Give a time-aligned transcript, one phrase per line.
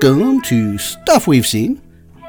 [0.00, 1.82] Welcome to Stuff We've Seen.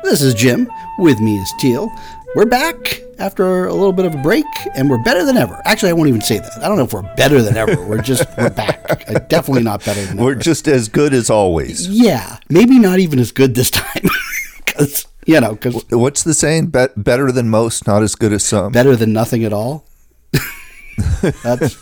[0.03, 0.67] This is Jim.
[0.97, 1.91] With me is Teal.
[2.33, 4.45] We're back after a little bit of a break,
[4.75, 5.61] and we're better than ever.
[5.65, 6.51] Actually, I won't even say that.
[6.63, 7.85] I don't know if we're better than ever.
[7.85, 8.77] We're just we're back.
[9.09, 10.39] Uh, definitely not better than We're ever.
[10.41, 11.87] just as good as always.
[11.87, 14.03] Yeah, maybe not even as good this time.
[14.65, 16.67] Because you know, because What's the saying?
[16.67, 18.71] Bet better than most, not as good as some.
[18.71, 19.85] better than nothing at all.
[21.43, 21.77] That's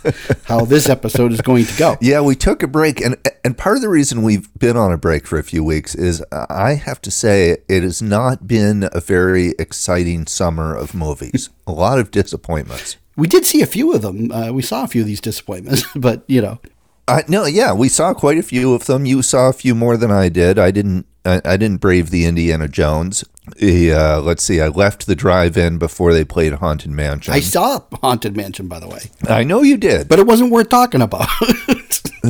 [0.46, 1.98] how this episode is going to go.
[2.02, 4.98] Yeah, we took a break, and and part of the reason we've been on a
[4.98, 8.90] break for a few weeks is uh, I have to say it has not been
[8.92, 11.50] a very exciting summer of movies.
[11.66, 12.98] a lot of disappointments.
[13.16, 14.32] We did see a few of them.
[14.32, 16.60] Uh, we saw a few of these disappointments, but you know,
[17.08, 19.06] I no, yeah, we saw quite a few of them.
[19.06, 20.60] You saw a few more than I did.
[20.60, 21.06] I didn't.
[21.26, 23.24] I, I didn't brave the Indiana Jones.
[23.62, 24.62] Uh, let's see.
[24.62, 27.34] I left the drive-in before they played Haunted Mansion.
[27.34, 30.08] I saw Haunted Mansion, by the way, I know you did.
[30.08, 31.28] but it wasn't worth talking about.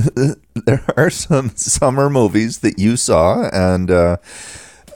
[0.66, 4.18] there are some summer movies that you saw, and uh,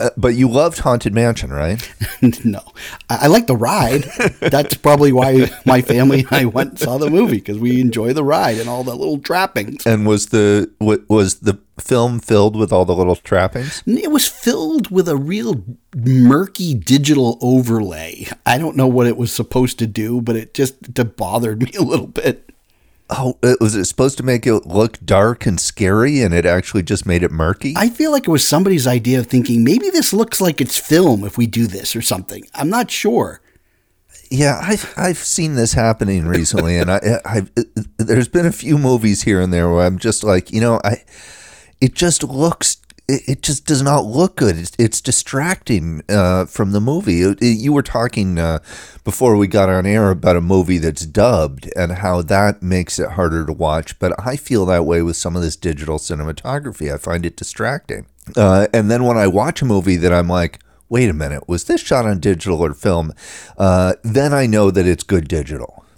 [0.02, 1.80] uh, but you loved Haunted Mansion, right?
[2.44, 2.62] no,
[3.10, 4.04] I, I like the ride.
[4.40, 8.14] That's probably why my family and I went and saw the movie because we enjoy
[8.14, 9.86] the ride and all the little trappings.
[9.86, 13.84] And was the wa- was the film filled with all the little trappings?
[13.86, 15.64] It was filled with a real
[15.96, 18.28] murky digital overlay.
[18.46, 21.84] I don't know what it was supposed to do, but it just bothered me a
[21.84, 22.50] little bit.
[23.14, 26.84] Oh, it, was it supposed to make it look dark and scary, and it actually
[26.84, 27.74] just made it murky?
[27.76, 31.26] I feel like it was somebody's idea of thinking maybe this looks like it's film
[31.26, 32.46] if we do this or something.
[32.56, 33.42] I'm not sure.
[34.30, 37.52] yeah, I've I've seen this happening recently, and I I've
[37.98, 41.04] there's been a few movies here and there where I'm just like, you know, I
[41.82, 42.78] it just looks.
[43.08, 44.58] It it just does not look good.
[44.58, 47.22] It's, it's distracting uh, from the movie.
[47.22, 48.60] It- it- you were talking uh,
[49.04, 53.12] before we got on air about a movie that's dubbed and how that makes it
[53.12, 53.98] harder to watch.
[54.00, 56.94] But I feel that way with some of this digital cinematography.
[56.94, 58.06] I find it distracting.
[58.38, 61.64] Uh, and then when I watch a movie that I'm like, wait a minute, was
[61.66, 63.14] this shot on digital or film?
[63.58, 65.84] Uh, then I know that it's good digital.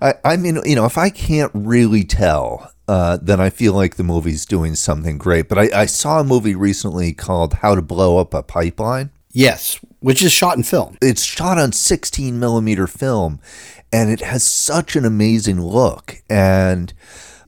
[0.00, 3.96] I, I mean, you know, if I can't really tell, uh, then I feel like
[3.96, 5.48] the movie's doing something great.
[5.48, 9.08] But I, I saw a movie recently called How to Blow Up a Pipeline.
[9.30, 10.98] Yes, which is shot in film.
[11.00, 13.40] It's shot on 16 millimeter film,
[13.90, 16.22] and it has such an amazing look.
[16.28, 16.92] And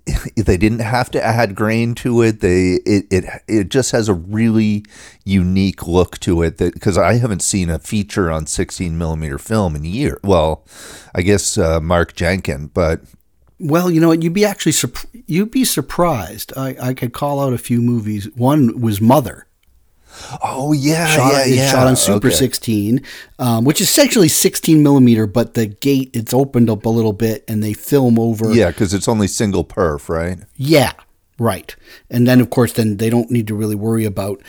[0.34, 2.40] they didn't have to add grain to it.
[2.40, 4.86] They it it, it just has a really
[5.26, 9.76] unique look to it that because I haven't seen a feature on 16 millimeter film
[9.76, 10.20] in years.
[10.24, 10.66] Well,
[11.14, 13.02] I guess uh, Mark Jenkin, but
[13.60, 16.52] Well, you know, what, you'd be actually surp- you'd be surprised.
[16.56, 18.28] I, I could call out a few movies.
[18.34, 19.46] One was Mother.
[20.42, 21.70] oh yeah, shot, yeah, yeah.
[21.70, 22.36] shot on Super Okay.
[22.36, 23.02] 16,
[23.38, 27.44] um, which is essentially 16 millimeter, but the gate it's opened up a little bit
[27.48, 28.52] and they film over.
[28.52, 30.38] Yeah, because it's only single perf, right?
[30.56, 30.92] Yeah,
[31.38, 31.74] right.
[32.10, 34.40] And then of course, then they don't need to really worry about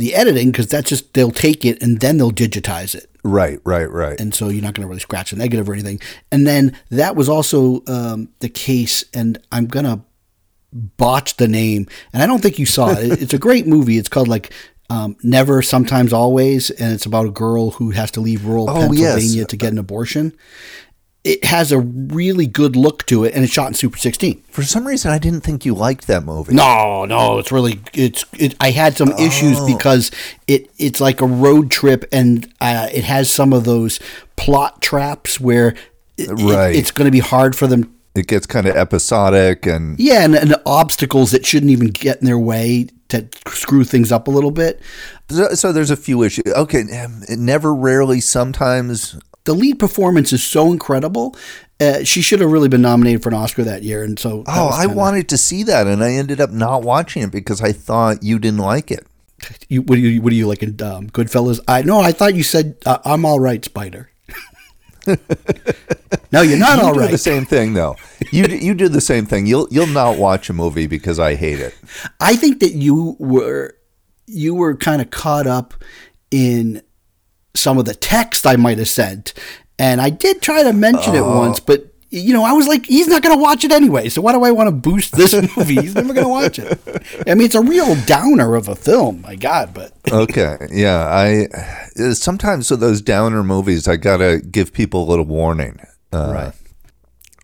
[0.00, 3.06] the editing because that's just they'll take it and then they'll digitize it.
[3.22, 4.18] Right, right, right.
[4.18, 6.00] and so you're not going to really scratch a negative or anything.
[6.32, 10.00] And then that was also um, the case, and I'm going to
[10.72, 13.20] botch the name, and I don't think you saw it.
[13.22, 13.98] It's a great movie.
[13.98, 14.52] It's called like
[14.88, 18.90] um, Never, Sometimes, Always, and it's about a girl who has to leave rural Oh,
[18.92, 19.12] yes.
[19.14, 20.32] Pennsylvania to get an abortion.
[21.22, 24.42] It has a really good look to it, and it's shot in Super 16.
[24.50, 26.54] For some reason, I didn't think you liked that movie.
[26.54, 28.24] No, no, it's really it's.
[28.38, 29.66] It, I had some issues Oh.
[29.66, 30.10] because
[30.48, 34.00] it it's like a road trip, and uh, it has some of those
[34.36, 35.74] plot traps where
[36.16, 37.94] it, it- it's going to be hard for them.
[38.14, 42.26] It gets kind of episodic and Yeah, and, and obstacles that shouldn't even get in
[42.26, 44.80] their way to screw things up a little bit.
[45.28, 46.44] So, so there's a few issues.
[46.56, 49.16] Okay, um, never, rarely, sometimes.
[49.44, 51.34] The lead performance is so incredible.
[51.80, 54.68] Uh, she should have really been nominated for an Oscar that year, and so Oh,
[54.72, 58.22] I wanted to see that, and I ended up not watching it because I thought
[58.22, 59.06] you didn't like it.
[59.70, 61.58] You, what do you what do you like in um, Goodfellas?
[61.66, 64.10] I no, I thought you said uh, I'm all right, Spider.
[65.06, 67.10] no, you're not You all do right.
[67.10, 67.96] the same thing, though.
[68.30, 69.46] You you do the same thing.
[69.46, 71.74] You'll you'll not watch a movie because I hate it.
[72.20, 73.74] I think that you were
[74.26, 75.72] you were kind of caught up
[76.30, 76.82] in
[77.54, 79.34] some of the text I might have sent,
[79.78, 83.06] and I did try to mention it once, but you know I was like, he's
[83.06, 85.80] not going to watch it anyway, so why do I want to boost this movie?
[85.80, 86.78] He's never going to watch it.
[87.26, 91.06] I mean, it's a real downer of a film, my God, but Okay, yeah.
[91.06, 91.46] I
[92.02, 95.80] uh, sometimes with those downer movies, I gotta give people a little warning,
[96.12, 96.52] uh, Right.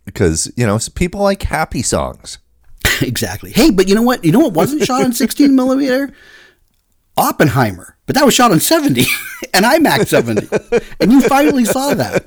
[0.05, 2.39] Because you know people like happy songs.
[3.03, 3.51] exactly.
[3.51, 4.25] Hey, but you know what?
[4.25, 6.13] You know what wasn't shot on 16 millimeter?
[7.17, 9.07] Oppenheimer, but that was shot on 70
[9.55, 10.49] and IMAX 70,
[11.01, 12.27] and you finally saw that.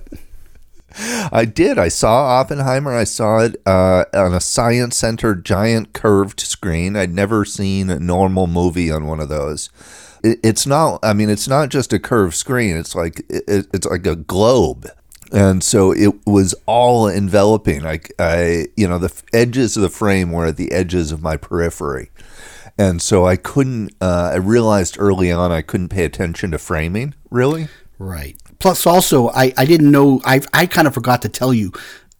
[1.31, 1.77] I did.
[1.77, 2.93] I saw Oppenheimer.
[2.93, 6.95] I saw it uh, on a Science Center giant curved screen.
[6.95, 9.69] I'd never seen a normal movie on one of those.
[10.23, 10.99] It, it's not.
[11.03, 12.75] I mean, it's not just a curved screen.
[12.75, 14.87] It's like it, it's like a globe,
[15.31, 17.81] and so it was all enveloping.
[17.81, 21.37] Like I, you know, the edges of the frame were at the edges of my
[21.37, 22.11] periphery,
[22.79, 23.91] and so I couldn't.
[24.01, 27.13] Uh, I realized early on I couldn't pay attention to framing.
[27.29, 27.67] Really,
[27.99, 28.41] Right.
[28.59, 31.71] Plus, also, I, I didn't know, I, I kind of forgot to tell you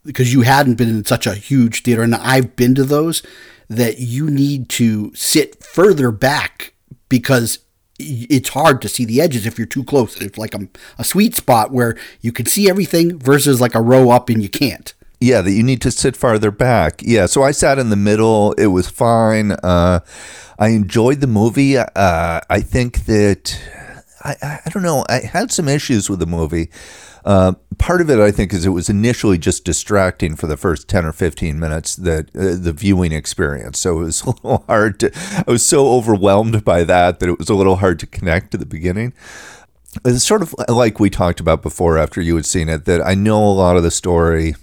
[0.03, 3.23] because you hadn't been in such a huge theater, and I've been to those,
[3.69, 6.73] that you need to sit further back
[7.07, 7.59] because
[7.97, 10.19] it's hard to see the edges if you're too close.
[10.21, 10.67] It's like a,
[10.97, 14.49] a sweet spot where you can see everything versus like a row up and you
[14.49, 14.93] can't.
[15.21, 17.01] Yeah, that you need to sit farther back.
[17.03, 18.53] Yeah, so I sat in the middle.
[18.53, 19.51] It was fine.
[19.51, 19.99] Uh,
[20.57, 21.77] I enjoyed the movie.
[21.77, 23.59] Uh, I think that
[24.21, 25.05] I, I, don't know.
[25.09, 26.69] I had some issues with the movie.
[27.25, 30.87] Uh, part of it, I think, is it was initially just distracting for the first
[30.87, 33.79] ten or fifteen minutes that uh, the viewing experience.
[33.79, 35.11] So it was a little hard to.
[35.47, 38.59] I was so overwhelmed by that that it was a little hard to connect at
[38.59, 39.13] the beginning.
[40.05, 42.85] It's sort of like we talked about before after you had seen it.
[42.85, 44.55] That I know a lot of the story.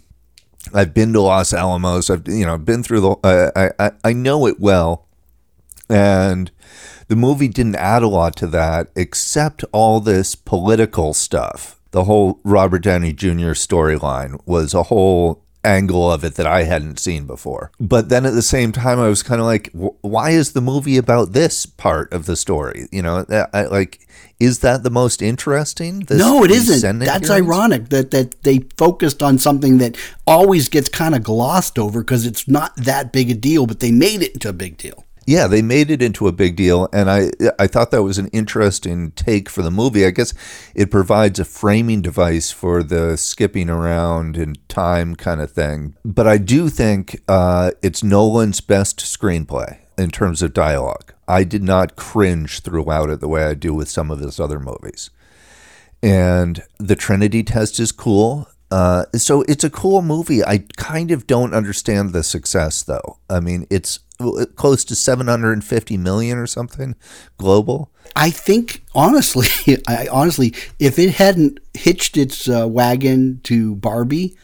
[0.75, 2.11] I've been to Los Alamos.
[2.11, 3.11] I've you know been through the.
[3.23, 5.07] Uh, I, I I know it well,
[5.89, 6.51] and
[7.09, 11.81] the movie didn't add a lot to that except all this political stuff.
[11.93, 13.55] The whole Robert Downey Jr.
[13.55, 17.71] storyline was a whole angle of it that I hadn't seen before.
[17.81, 20.97] But then at the same time, I was kind of like, why is the movie
[20.97, 22.89] about this part of the story?
[22.93, 24.06] You know, I, like,
[24.39, 26.01] is that the most interesting?
[26.01, 26.99] This, no, it isn't.
[26.99, 27.47] That's hearings?
[27.47, 29.97] ironic that that they focused on something that
[30.27, 33.91] always gets kind of glossed over because it's not that big a deal, but they
[33.91, 35.05] made it into a big deal.
[35.27, 38.29] Yeah, they made it into a big deal, and I I thought that was an
[38.29, 40.07] interesting take for the movie.
[40.07, 40.33] I guess
[40.75, 45.97] it provides a framing device for the skipping around in time kind of thing.
[46.05, 51.13] But I do think uh, it's Nolan's best screenplay in terms of dialogue.
[51.29, 54.61] I did not cringe throughout it the way I do with some of his other
[54.61, 55.11] movies.
[56.03, 58.49] And the Trinity test is cool.
[58.71, 60.45] Uh, so it's a cool movie.
[60.45, 63.19] I kind of don't understand the success, though.
[63.31, 64.01] I mean, it's
[64.57, 66.97] close to 750 million or something
[67.39, 67.91] global.
[68.15, 69.47] I think honestly,
[69.89, 74.37] I honestly, if it hadn't hitched its uh, wagon to Barbie,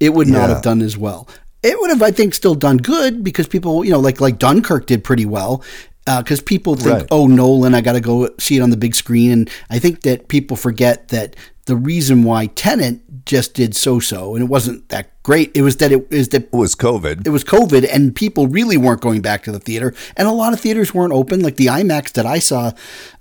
[0.00, 0.54] it would not yeah.
[0.54, 1.28] have done as well.
[1.62, 4.86] It would have, I think, still done good because people, you know, like like Dunkirk
[4.86, 5.64] did pretty well,
[6.06, 7.08] because uh, people think, right.
[7.10, 9.30] oh, Nolan, I got to go see it on the big screen.
[9.30, 11.34] And I think that people forget that
[11.66, 15.50] the reason why Tenet just did so-so and it wasn't that great.
[15.54, 17.26] It was that it is that it was COVID.
[17.26, 20.52] It was COVID, and people really weren't going back to the theater, and a lot
[20.52, 21.40] of theaters weren't open.
[21.40, 22.72] Like the IMAX that I saw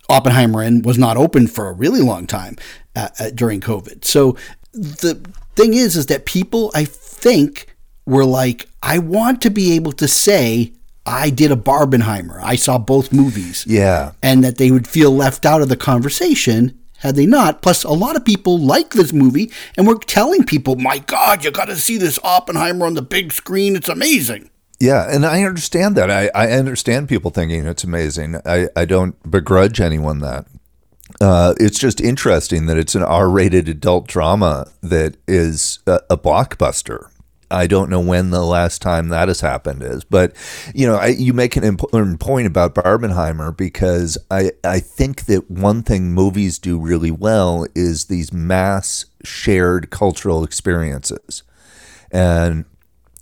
[0.10, 2.58] Oppenheimer in was not open for a really long time
[2.96, 4.06] uh, uh, during COVID.
[4.06, 4.38] So
[4.74, 5.16] the
[5.56, 7.74] thing is, is that people, I think,
[8.06, 10.74] were like, I want to be able to say
[11.06, 12.40] I did a Barbenheimer.
[12.42, 13.66] I saw both movies.
[13.68, 14.14] Yeah.
[14.22, 17.62] And that they would feel left out of the conversation had they not.
[17.62, 21.52] Plus, a lot of people like this movie, and we're telling people, my God, you
[21.52, 23.76] got to see this Oppenheimer on the big screen.
[23.76, 24.50] It's amazing.
[24.80, 26.10] Yeah, and I understand that.
[26.10, 28.38] I, I understand people thinking it's amazing.
[28.46, 30.46] I, I don't begrudge anyone that.
[31.22, 36.18] Uh, it's just interesting that it's an R rated adult drama that is a, a
[36.18, 37.10] blockbuster.
[37.53, 40.33] I don't know when the last time that has happened is, but
[40.74, 45.51] you know, I, you make an important point about Barbenheimer because I I think that
[45.51, 51.43] one thing movies do really well is these mass shared cultural experiences,
[52.12, 52.65] and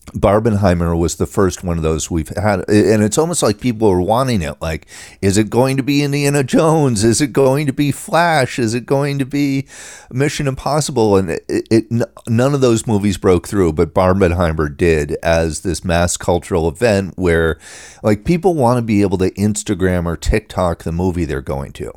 [0.07, 4.01] Barbenheimer was the first one of those we've had, and it's almost like people are
[4.01, 4.59] wanting it.
[4.59, 4.87] Like,
[5.21, 7.03] is it going to be Indiana Jones?
[7.03, 8.59] Is it going to be Flash?
[8.59, 9.67] Is it going to be
[10.11, 11.15] Mission Impossible?
[11.15, 11.91] And it, it
[12.27, 17.59] none of those movies broke through, but Barbenheimer did as this mass cultural event where,
[18.03, 21.93] like, people want to be able to Instagram or TikTok the movie they're going to.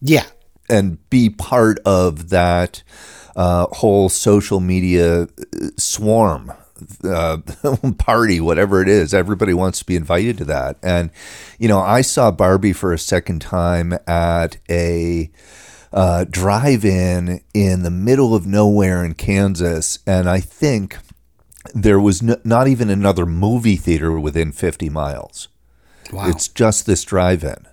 [0.00, 0.26] Yeah,
[0.68, 2.82] and be part of that
[3.34, 5.26] uh, whole social media uh,
[5.76, 6.52] swarm
[7.04, 7.38] uh,
[7.98, 9.14] party, whatever it is.
[9.14, 10.76] Everybody wants to be invited to that.
[10.82, 11.10] And,
[11.58, 15.30] you know, I saw Barbie for a second time at a
[15.92, 19.98] uh, drive in in the middle of nowhere in Kansas.
[20.06, 20.96] And I think
[21.74, 25.48] there was n- not even another movie theater within 50 miles.
[26.12, 26.28] Wow.
[26.28, 27.66] It's just this drive in.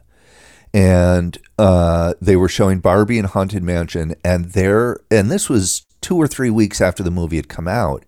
[0.74, 6.18] And uh, they were showing Barbie and Haunted Mansion, and there, and this was two
[6.18, 8.04] or three weeks after the movie had come out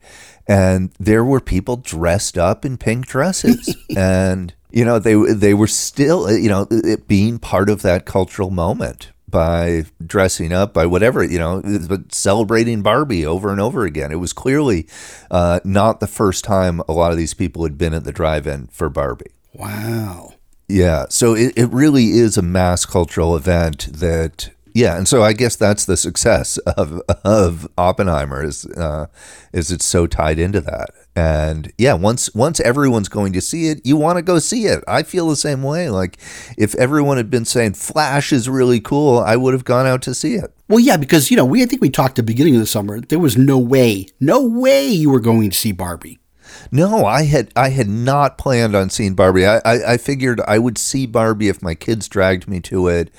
[0.47, 5.67] and there were people dressed up in pink dresses and you know they they were
[5.67, 6.67] still you know
[7.07, 12.81] being part of that cultural moment by dressing up, by whatever, you know, but celebrating
[12.81, 14.13] Barbie over and over again.
[14.13, 14.87] It was clearly
[15.29, 18.47] uh, not the first time a lot of these people had been at the drive
[18.47, 19.31] in for Barbie.
[19.51, 20.35] Wow.
[20.69, 21.07] Yeah.
[21.09, 25.55] So it, it really is a mass cultural event that yeah, and so I guess
[25.55, 29.07] that's the success of of Oppenheimer is uh,
[29.53, 30.89] is it's so tied into that.
[31.15, 34.83] And yeah, once once everyone's going to see it, you want to go see it.
[34.85, 35.89] I feel the same way.
[35.89, 36.17] Like
[36.57, 40.13] if everyone had been saying Flash is really cool, I would have gone out to
[40.13, 40.53] see it.
[40.67, 42.67] Well, yeah, because you know we I think we talked at the beginning of the
[42.67, 42.99] summer.
[42.99, 46.19] There was no way, no way you were going to see Barbie.
[46.71, 49.45] No, I had I had not planned on seeing Barbie.
[49.45, 53.09] I, I, I figured I would see Barbie if my kids dragged me to it,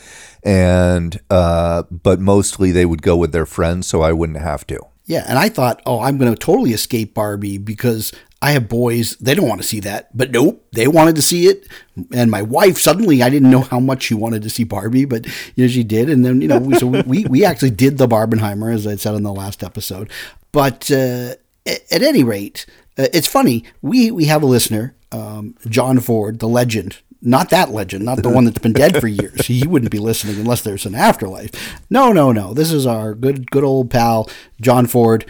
[0.46, 4.80] and uh, but mostly they would go with their friends, so I wouldn't have to.
[5.04, 9.16] Yeah, and I thought, oh, I'm going to totally escape Barbie because I have boys.
[9.16, 11.68] They don't want to see that, but nope, they wanted to see it.
[12.12, 15.26] And my wife suddenly, I didn't know how much she wanted to see Barbie, but
[15.56, 16.08] you know she did.
[16.08, 19.14] And then you know, we, so we we actually did the Barbenheimer, as I said
[19.14, 20.10] in the last episode.
[20.52, 21.34] But uh,
[21.66, 23.64] at any rate, uh, it's funny.
[23.82, 26.98] We we have a listener, um, John Ford, the legend.
[27.26, 29.46] Not that legend, not the one that's been dead for years.
[29.48, 31.50] He wouldn't be listening unless there's an afterlife.
[31.90, 32.54] No, no, no.
[32.54, 34.30] This is our good good old pal
[34.60, 35.26] John Ford,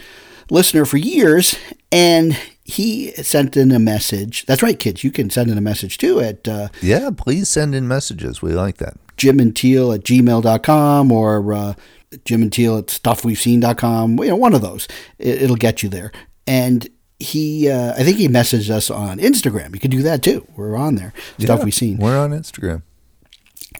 [0.50, 1.56] listener for years,
[1.90, 4.44] and he sent in a message.
[4.44, 5.04] That's right, kids.
[5.04, 8.42] You can send in a message too at uh, Yeah, please send in messages.
[8.42, 8.98] We like that.
[9.16, 11.74] Jim and Teal at gmail.com or uh,
[12.24, 14.18] Jim and Teal at stuffwe'veseen.com.
[14.18, 14.86] You know, one of those.
[15.18, 16.12] It, it'll get you there.
[16.46, 16.86] And
[17.18, 19.74] he, uh, I think he messaged us on Instagram.
[19.74, 20.46] You can do that too.
[20.56, 21.12] We're on there.
[21.38, 21.98] Stuff Yeah, we've seen.
[21.98, 22.82] We're on Instagram.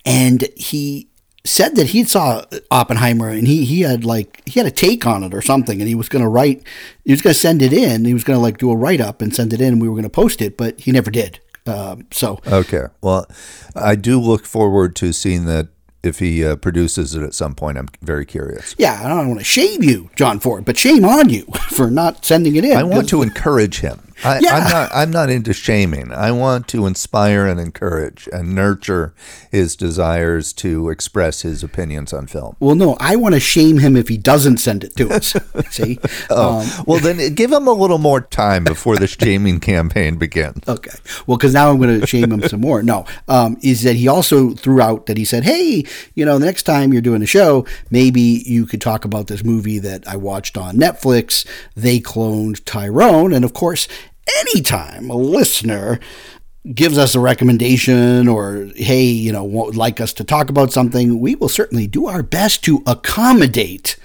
[0.05, 1.09] And he
[1.45, 5.23] said that he saw Oppenheimer and he, he had like, he had a take on
[5.23, 6.63] it or something and he was going to write,
[7.05, 8.05] he was going to send it in.
[8.05, 9.89] He was going to like do a write up and send it in and we
[9.89, 11.41] were going to post it, but he never did.
[11.67, 12.87] Um, so Okay.
[13.01, 13.27] Well,
[13.75, 15.69] I do look forward to seeing that
[16.07, 17.77] if he uh, produces it at some point.
[17.77, 18.75] I'm very curious.
[18.79, 22.25] yeah, I don't want to shame you, John Ford, but shame on you for not
[22.25, 22.77] sending it in.
[22.77, 24.06] I want to encourage him.
[24.25, 24.57] I, Yeah.
[24.57, 24.91] I'm not.
[24.95, 26.13] I'm not into shaming.
[26.13, 29.15] I want to inspire and encourage and nurture
[29.51, 32.57] his desires to express his opinions on film.
[32.61, 35.35] Well, no, I want to shame him if he doesn't send it to us.
[35.71, 35.99] See?
[36.31, 40.63] Um, Well, then give him a little more time before the shaming campaign begins.
[40.69, 40.93] okay.
[41.27, 42.83] Well, because now I'm going to shame him some more.
[42.83, 46.45] No, um, is that he also threw out that he said, hey, you know, the
[46.47, 50.17] next time you're doing a show, maybe you could talk about this movie that I
[50.17, 51.47] watched on Netflix.
[51.75, 53.33] They cloned Tyrone.
[53.33, 53.89] And of course,
[54.39, 56.01] anytime a listener
[56.75, 61.21] gives us a recommendation or hey you know would like us to talk about something
[61.21, 63.97] we will certainly do our best to accommodate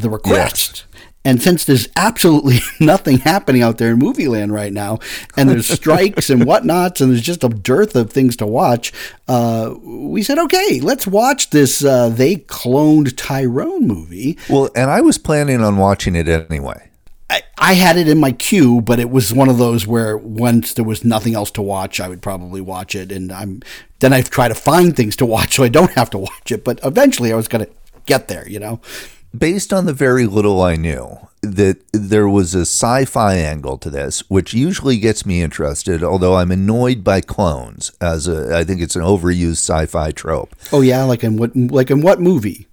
[0.00, 0.84] the request.
[1.22, 4.98] And since there's absolutely nothing happening out there in movie land right now
[5.36, 8.92] and there's strikes and whatnots and there's just a dearth of things to watch
[9.28, 14.38] uh, we said okay let's watch this uh, they cloned tyrone movie.
[14.48, 16.89] Well, and I was planning on watching it anyway.
[17.30, 20.74] I, I had it in my queue, but it was one of those where once
[20.74, 23.62] there was nothing else to watch, I would probably watch it, and I'm
[24.00, 26.64] then I try to find things to watch so I don't have to watch it.
[26.64, 27.68] But eventually, I was gonna
[28.06, 28.80] get there, you know.
[29.36, 33.90] based on the very little I knew, that there was a sci fi angle to
[33.90, 38.80] this, which usually gets me interested, although I'm annoyed by clones, as a, I think
[38.80, 40.54] it's an overused sci fi trope.
[40.72, 42.66] Oh yeah, like in what like in what movie?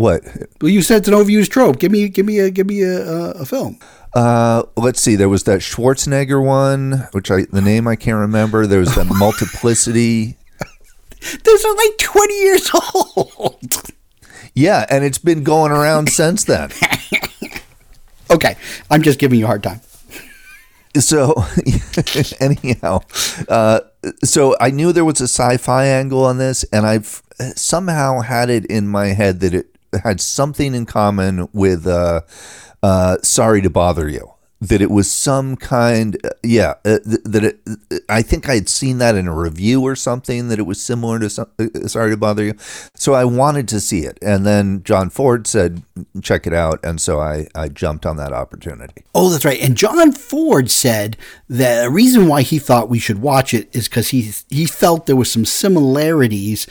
[0.00, 0.24] What?
[0.62, 1.78] Well, you said it's an overused trope.
[1.78, 3.78] Give me give me a give me a, a, a film.
[4.14, 5.14] Uh, let's see.
[5.14, 8.66] There was that Schwarzenegger one, which I the name I can't remember.
[8.66, 10.38] There was that Multiplicity.
[11.44, 13.82] Those are like twenty years old.
[14.54, 16.70] Yeah, and it's been going around since then.
[18.30, 18.56] okay,
[18.90, 19.82] I'm just giving you a hard time.
[20.98, 21.44] So,
[22.40, 23.02] anyhow,
[23.48, 23.80] uh,
[24.24, 27.22] so I knew there was a sci-fi angle on this, and I've
[27.54, 29.66] somehow had it in my head that it
[30.04, 32.22] had something in common with uh,
[32.82, 36.74] uh, "Sorry to Bother You." That it was some kind, yeah.
[36.84, 37.60] Uh, th- that it,
[38.10, 40.48] I think I had seen that in a review or something.
[40.48, 42.54] That it was similar to some, uh, "Sorry to Bother You,"
[42.94, 44.18] so I wanted to see it.
[44.20, 45.82] And then John Ford said,
[46.20, 49.04] "Check it out," and so I I jumped on that opportunity.
[49.14, 49.62] Oh, that's right.
[49.62, 51.16] And John Ford said
[51.48, 55.06] that the reason why he thought we should watch it is because he he felt
[55.06, 56.66] there was some similarities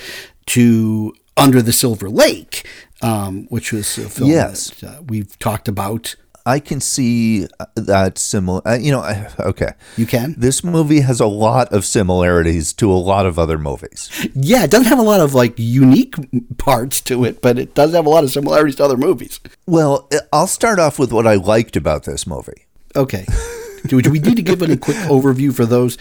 [0.45, 2.67] to Under the Silver Lake,
[3.01, 4.69] um, which was a film Yes.
[4.81, 6.15] that uh, we've talked about.
[6.45, 8.61] I can see uh, that similar.
[8.67, 9.73] Uh, you know, I- okay.
[9.97, 10.33] You can?
[10.37, 14.09] This movie has a lot of similarities to a lot of other movies.
[14.33, 16.15] Yeah, it doesn't have a lot of like unique
[16.57, 19.39] parts to it, but it does have a lot of similarities to other movies.
[19.67, 22.65] Well, uh, I'll start off with what I liked about this movie.
[22.95, 23.25] Okay.
[23.87, 25.97] do, do we need to give any quick overview for those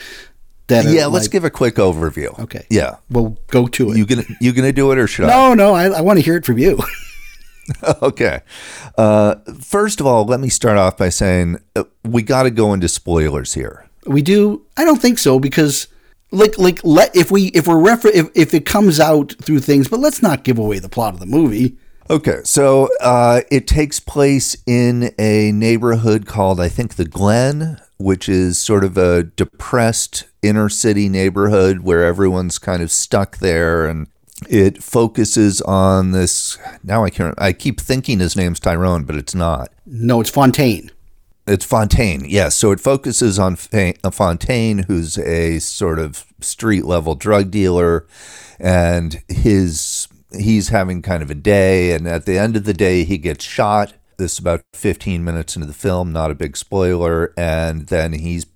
[0.69, 2.39] that Yeah, let's like- give a quick overview.
[2.39, 2.67] Okay.
[2.71, 2.97] Yeah.
[3.11, 3.97] Well, go to it.
[3.99, 5.29] You gonna you gonna do it or should I?
[5.29, 6.79] no, no, I, I want to hear it from you.
[8.03, 8.41] Okay.
[8.97, 12.73] Uh, first of all, let me start off by saying uh, we got to go
[12.73, 13.85] into spoilers here.
[14.07, 14.65] we do.
[14.79, 15.87] I don't think so because,
[16.31, 19.87] like, like let if we if we're refer if if it comes out through things,
[19.87, 21.77] but let's not give away the plot of the movie.
[22.09, 28.29] Okay, so uh, it takes place in a neighborhood called, I think, the Glen, which
[28.29, 34.07] is sort of a depressed inner city neighborhood where everyone's kind of stuck there, and
[34.49, 36.59] it focuses on this.
[36.83, 37.35] Now I can't.
[37.39, 39.69] I keep thinking his name's Tyrone, but it's not.
[39.85, 40.91] No, it's Fontaine.
[41.47, 42.55] It's Fontaine, yes.
[42.55, 48.07] So it focuses on Fa- uh, Fontaine, who's a sort of street level drug dealer,
[48.61, 53.05] and his he's having kind of a day, and at the end of the day,
[53.05, 53.95] he gets shot.
[54.19, 58.47] This is about 15 minutes into the film, not a big spoiler, and then he's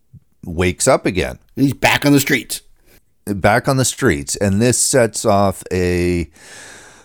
[0.45, 2.63] wakes up again He's back on the streets.
[3.27, 6.29] back on the streets, and this sets off a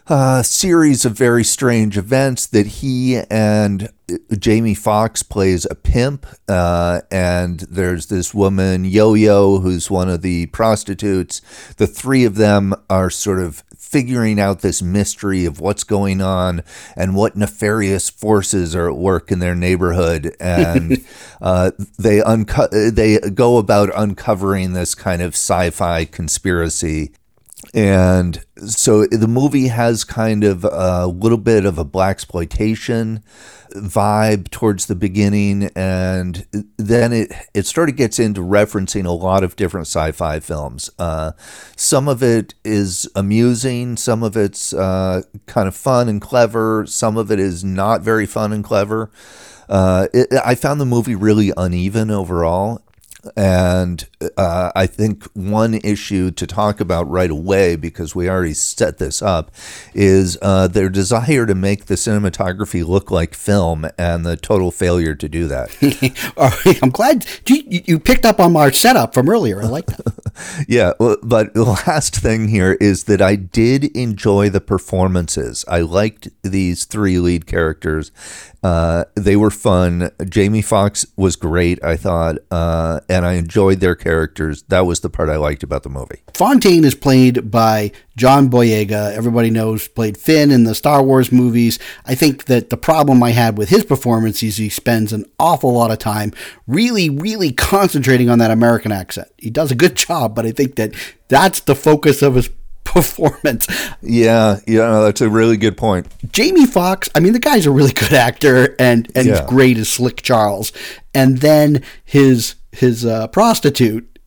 [0.07, 6.25] uh, series of very strange events that he and uh, Jamie Foxx plays a pimp,
[6.47, 11.41] uh, and there's this woman Yo Yo who's one of the prostitutes.
[11.75, 16.61] The three of them are sort of figuring out this mystery of what's going on
[16.95, 21.05] and what nefarious forces are at work in their neighborhood, and
[21.41, 27.11] uh, they unco- they go about uncovering this kind of sci-fi conspiracy.
[27.73, 33.21] And so the movie has kind of a little bit of a blaxploitation
[33.73, 36.45] vibe towards the beginning, and
[36.77, 40.89] then it it sort of gets into referencing a lot of different sci-fi films.
[40.97, 41.33] Uh,
[41.75, 47.17] some of it is amusing, some of it's uh, kind of fun and clever, some
[47.17, 49.11] of it is not very fun and clever.
[49.69, 52.81] Uh, it, I found the movie really uneven overall.
[53.35, 54.07] And
[54.37, 59.21] uh, I think one issue to talk about right away, because we already set this
[59.21, 59.51] up,
[59.93, 65.15] is uh, their desire to make the cinematography look like film and the total failure
[65.15, 65.69] to do that.
[66.81, 69.61] I'm glad you, you picked up on our setup from earlier.
[69.61, 70.65] I like that.
[70.67, 75.65] yeah, but the last thing here is that I did enjoy the performances.
[75.67, 78.11] I liked these three lead characters.
[78.63, 80.11] Uh, they were fun.
[80.27, 84.63] Jamie Foxx was great, I thought, uh, and I enjoyed their characters.
[84.69, 86.21] That was the part I liked about the movie.
[86.33, 89.11] Fontaine is played by John Boyega.
[89.13, 91.79] Everybody knows played Finn in the Star Wars movies.
[92.05, 95.73] I think that the problem I had with his performance is he spends an awful
[95.73, 96.31] lot of time
[96.67, 99.29] really, really concentrating on that American accent.
[99.37, 100.93] He does a good job, but I think that
[101.27, 102.49] that's the focus of his
[102.83, 103.67] performance.
[104.01, 106.07] Yeah, yeah, that's a really good point.
[106.31, 109.89] Jamie Foxx, I mean, the guy's a really good actor and, and he's great as
[109.89, 110.71] Slick Charles.
[111.13, 114.17] And then his his uh, prostitute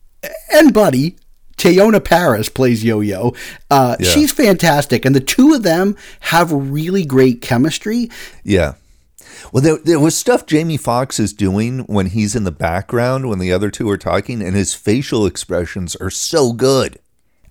[0.53, 1.17] and buddy,
[1.57, 3.33] Teyonah Parris plays Yo Yo.
[3.69, 4.09] Uh, Yeah.
[4.11, 5.05] She's fantastic.
[5.05, 8.09] And the two of them have really great chemistry.
[8.43, 8.73] Yeah.
[9.51, 13.39] Well, there, there was stuff Jamie Foxx is doing when he's in the background when
[13.39, 16.99] the other two are talking, and his facial expressions are so good.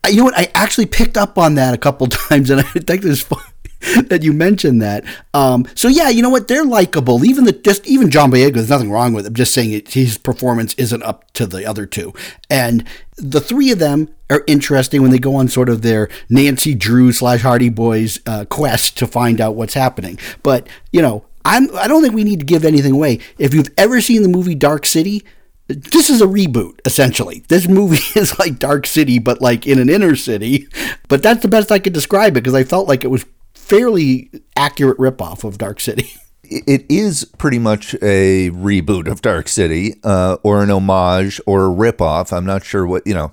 [0.08, 0.38] You know what?
[0.38, 3.42] I actually picked up on that a couple times, and I think fun
[4.08, 5.04] that you mentioned that.
[5.32, 6.48] Um, so yeah, you know what?
[6.48, 7.24] They're likable.
[7.24, 9.34] Even the just even John Boyega, there's nothing wrong with him.
[9.34, 12.12] Just saying it, his performance isn't up to the other two,
[12.50, 16.74] and the three of them are interesting when they go on sort of their Nancy
[16.74, 20.18] Drew slash Hardy Boys uh, quest to find out what's happening.
[20.42, 23.20] But you know, I'm I don't think we need to give anything away.
[23.38, 25.24] If you've ever seen the movie Dark City,
[25.68, 29.88] this is a reboot essentially this movie is like dark city but like in an
[29.88, 30.66] inner city
[31.06, 33.24] but that's the best i could describe it because i felt like it was
[33.70, 36.10] fairly accurate ripoff of dark city
[36.52, 41.68] It is pretty much a reboot of Dark City, uh, or an homage, or a
[41.72, 42.32] ripoff.
[42.36, 43.30] I'm not sure what you know.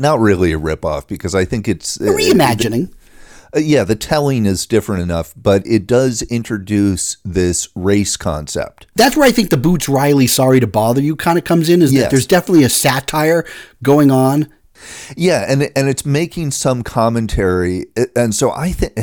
[0.00, 2.90] Not really a ripoff because I think it's reimagining
[3.54, 8.88] Uh, yeah, the telling is different enough, but it does introduce this race concept.
[8.96, 11.82] that's where i think the boots riley sorry to bother you kind of comes in
[11.82, 12.02] is Yes.
[12.02, 13.44] that there's definitely a satire
[13.80, 14.48] going on
[15.16, 18.98] Yeah, and and it's making some commentary, and so I think.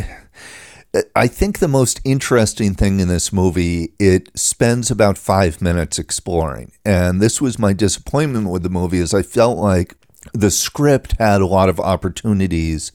[1.16, 6.72] I think the most interesting thing in this movie, it spends about five minutes exploring.
[6.86, 9.96] And this was my disappointment with the movie, is I felt like
[10.34, 12.92] the script had a lot of opportunities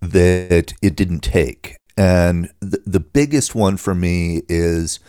[0.00, 1.76] that it didn't take.
[1.96, 5.00] And the, the biggest one for me is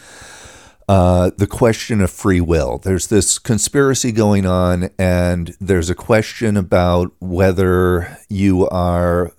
[0.88, 2.80] uh, the question of free will.
[2.80, 9.32] There's this conspiracy going on, and there's a question about whether you are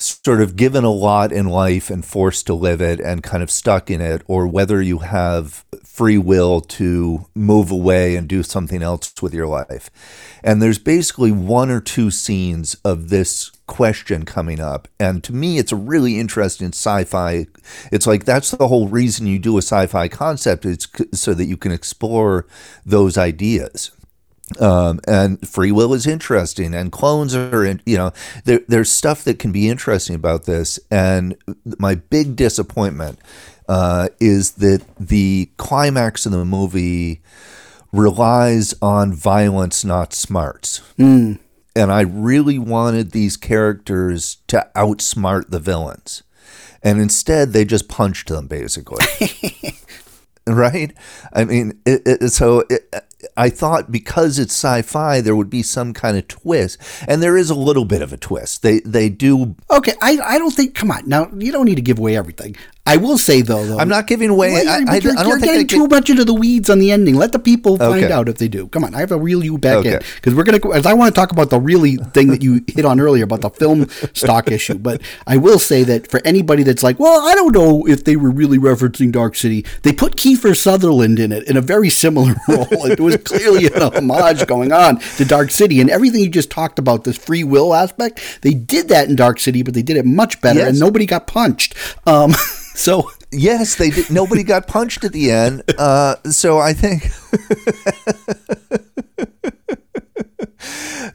[0.00, 3.50] sort of given a lot in life and forced to live it and kind of
[3.50, 8.82] stuck in it, or whether you have free will to move away and do something
[8.82, 9.90] else with your life.
[10.42, 14.88] And there's basically one or two scenes of this question coming up.
[14.98, 17.46] And to me, it's a really interesting sci fi.
[17.92, 21.44] It's like that's the whole reason you do a sci fi concept, it's so that
[21.44, 22.46] you can explore
[22.86, 23.90] those ideas.
[24.58, 28.12] Um, and free will is interesting, and clones are, in, you know,
[28.44, 30.80] there, there's stuff that can be interesting about this.
[30.90, 31.36] And
[31.78, 33.20] my big disappointment
[33.68, 37.22] uh, is that the climax of the movie
[37.92, 40.80] relies on violence, not smarts.
[40.98, 41.38] Mm.
[41.76, 46.24] And I really wanted these characters to outsmart the villains.
[46.82, 49.04] And instead, they just punched them, basically.
[50.46, 50.92] right?
[51.32, 52.92] I mean, it, it, so it,
[53.36, 57.50] I thought because it's sci-fi, there would be some kind of twist, and there is
[57.50, 58.62] a little bit of a twist.
[58.62, 59.56] They they do.
[59.70, 60.74] Okay, I I don't think.
[60.74, 62.56] Come on, now you don't need to give away everything.
[62.86, 64.52] I will say though, though I'm not giving away.
[64.52, 66.68] Well, I, you're, I, you're, I don't you're think getting too much into the weeds
[66.70, 67.14] on the ending.
[67.14, 68.12] Let the people find Okay.
[68.12, 68.66] out if they do.
[68.68, 70.58] Come on, I have to reel you back in because we're gonna.
[70.74, 73.42] As I want to talk about the really thing that you hit on earlier about
[73.42, 74.74] the film stock issue.
[74.78, 78.16] But I will say that for anybody that's like, well, I don't know if they
[78.16, 82.34] were really referencing Dark City, they put Kiefer Sutherland in it in a very similar
[82.48, 82.66] role.
[82.86, 86.78] it was clearly an homage going on to Dark City, and everything you just talked
[86.78, 88.40] about this free will aspect.
[88.42, 90.70] They did that in Dark City, but they did it much better, Yes.
[90.70, 91.74] and nobody got punched.
[92.06, 92.32] Um,
[92.80, 93.10] so.
[93.30, 94.10] yes, they did.
[94.10, 95.62] Nobody got punched at the end.
[95.78, 97.08] Uh, so I think.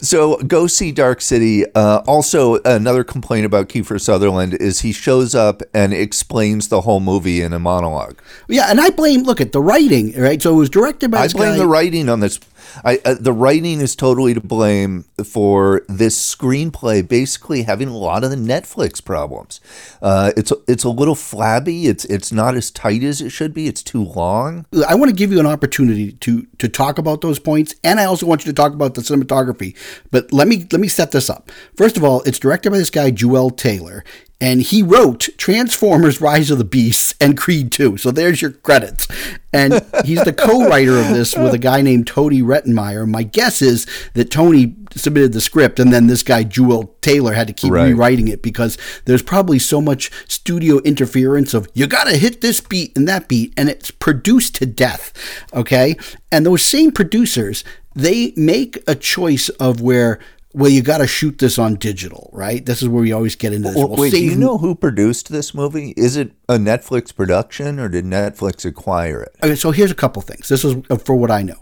[0.02, 1.66] So go see Dark City.
[1.74, 7.00] Uh, also, another complaint about Kiefer Sutherland is he shows up and explains the whole
[7.00, 8.22] movie in a monologue.
[8.48, 9.24] Yeah, and I blame.
[9.24, 10.42] Look at the writing, right?
[10.42, 11.58] So it was directed by I blame guy.
[11.58, 12.40] the writing on this.
[12.84, 18.24] I, uh, the writing is totally to blame for this screenplay basically having a lot
[18.24, 19.62] of the Netflix problems.
[20.02, 21.88] Uh, it's it's a little flabby.
[21.88, 23.68] It's it's not as tight as it should be.
[23.68, 24.66] It's too long.
[24.88, 28.06] I want to give you an opportunity to to talk about those points, and I
[28.06, 29.76] also want you to talk about the cinematography.
[30.12, 31.52] But let me let me set this up.
[31.76, 34.04] First of all, it's directed by this guy Joel Taylor,
[34.42, 37.98] and he wrote Transformers: Rise of the Beasts and Creed 2.
[37.98, 39.08] So there's your credits.
[39.54, 43.08] And he's the co-writer of this with a guy named Tony Rettenmaier.
[43.08, 47.48] My guess is that Tony submitted the script, and then this guy Juel Taylor had
[47.48, 47.88] to keep Right.
[47.88, 52.60] rewriting it because there's probably so much studio interference of you got to hit this
[52.60, 55.14] beat and that beat, and it's produced to death.
[55.54, 55.96] Okay,
[56.32, 57.64] and those same producers
[57.98, 60.20] they make a choice of where.
[60.56, 62.66] Well, you got to shoot this on digital, right?
[62.66, 63.78] This is where we always get into this.
[63.78, 65.94] Well, wait, do you know who produced this movie?
[65.98, 69.36] Is it a Netflix production or did Netflix acquire it?
[69.44, 70.48] Okay, so here's a couple things.
[70.48, 71.62] This is uh, for what I know.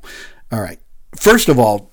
[0.51, 0.77] All right.
[1.15, 1.91] First of all,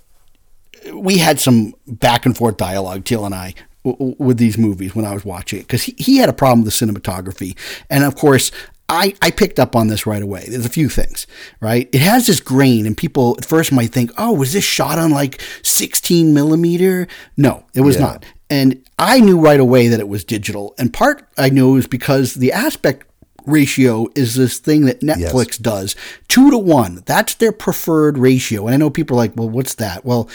[0.93, 5.15] we had some back and forth dialogue, Teal and I, with these movies when I
[5.15, 7.57] was watching it because he, he had a problem with the cinematography,
[7.89, 8.51] and of course.
[8.91, 10.47] I, I picked up on this right away.
[10.49, 11.27] There's a few things,
[11.61, 11.89] right?
[11.93, 15.11] It has this grain, and people at first might think, oh, was this shot on
[15.13, 17.07] like 16 millimeter?
[17.37, 18.03] No, it was Yeah.
[18.03, 18.25] not.
[18.51, 20.75] And I knew right away that it was digital.
[20.77, 23.07] And part I knew is because the aspect
[23.47, 25.95] ratio is this thing that Netflix does
[26.27, 27.03] two to one.
[27.07, 28.67] That's their preferred ratio.
[28.67, 30.05] And I know people are like, well, what's that?
[30.05, 30.29] Well,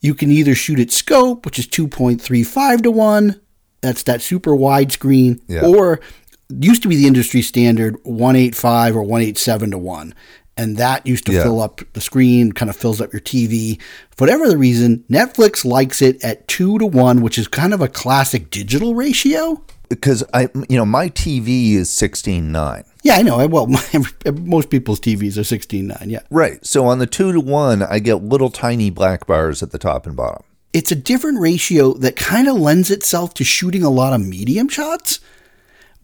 [0.00, 3.40] you can either shoot at scope, which is 2.35 to 1.
[3.82, 5.40] That's that super widescreen.
[5.46, 5.66] Yeah.
[5.66, 6.00] Or
[6.48, 10.14] used to be the industry standard 185 or 187 to 1.
[10.58, 11.42] And that used to Yeah.
[11.42, 13.78] fill up the screen, kind of fills up your TV.
[14.16, 17.82] For whatever the reason, Netflix likes it at 2 to 1, which is kind of
[17.82, 19.62] a classic digital ratio.
[19.90, 22.82] Because I, you know, my TV is sixteen nine.
[23.04, 23.46] Yeah, I know.
[23.46, 23.68] Well,
[24.42, 26.10] most people's TVs are 16.9.
[26.10, 26.20] Yeah.
[26.28, 26.64] Right.
[26.66, 30.04] So on the two to one, I get little tiny black bars at the top
[30.06, 30.42] and bottom.
[30.72, 34.68] It's a different ratio that kind of lends itself to shooting a lot of medium
[34.68, 35.20] shots,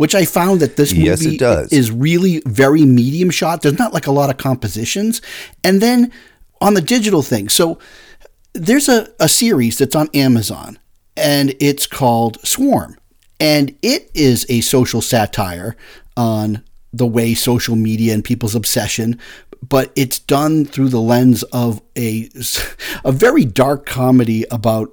[0.02, 1.72] which I found that this movie Yes, it does.
[1.72, 3.62] is really very medium shot.
[3.62, 5.22] There's not like a lot of compositions.
[5.62, 6.10] And then
[6.60, 7.78] on the digital thing, so
[8.52, 10.80] there's a, a series that's on Amazon
[11.16, 12.98] and it's called Swarm.
[13.38, 15.76] And it is a social satire
[16.16, 19.20] on the way social media and people's obsession,
[19.62, 22.28] but it's done through the lens of a,
[23.04, 24.90] a very dark comedy about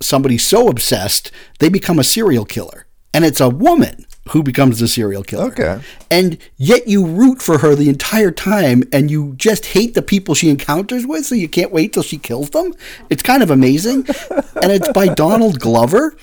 [0.00, 2.86] somebody so obsessed they become a serial killer.
[3.12, 5.46] And it's a woman who becomes the serial killer.
[5.46, 5.80] Okay.
[6.10, 10.34] And yet you root for her the entire time and you just hate the people
[10.34, 12.72] she encounters with, so you can't wait till she kills them.
[13.10, 14.06] It's kind of amazing.
[14.62, 16.16] and it's by Donald Glover.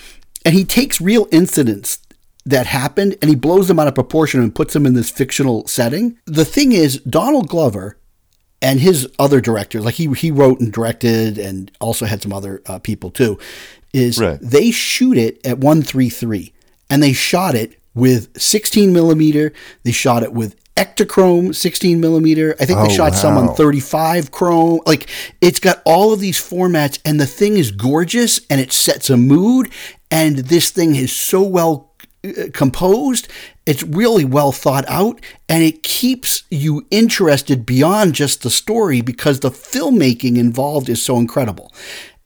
[0.45, 1.99] And he takes real incidents
[2.45, 5.67] that happened and he blows them out of proportion and puts them in this fictional
[5.67, 6.17] setting.
[6.25, 7.97] The thing is, Donald Glover
[8.61, 12.61] and his other directors, like he he wrote and directed, and also had some other
[12.65, 13.37] uh, people too.
[13.93, 14.39] is Right.
[14.41, 16.53] they shoot it at 133
[16.89, 19.51] and they shot it with 16 millimeter.
[19.83, 22.55] They shot it with Ektachrome 16 millimeter.
[22.59, 24.79] I think they Oh, shot some on 35 chrome.
[24.85, 25.09] Like
[25.41, 29.17] it's got all of these formats, and the thing is gorgeous, and it sets a
[29.17, 29.69] mood.
[30.09, 31.91] And this thing is so well
[32.25, 33.27] uh, composed.
[33.65, 39.41] It's really well thought out, and it keeps you interested beyond just the story because
[39.41, 41.71] the filmmaking involved is so incredible.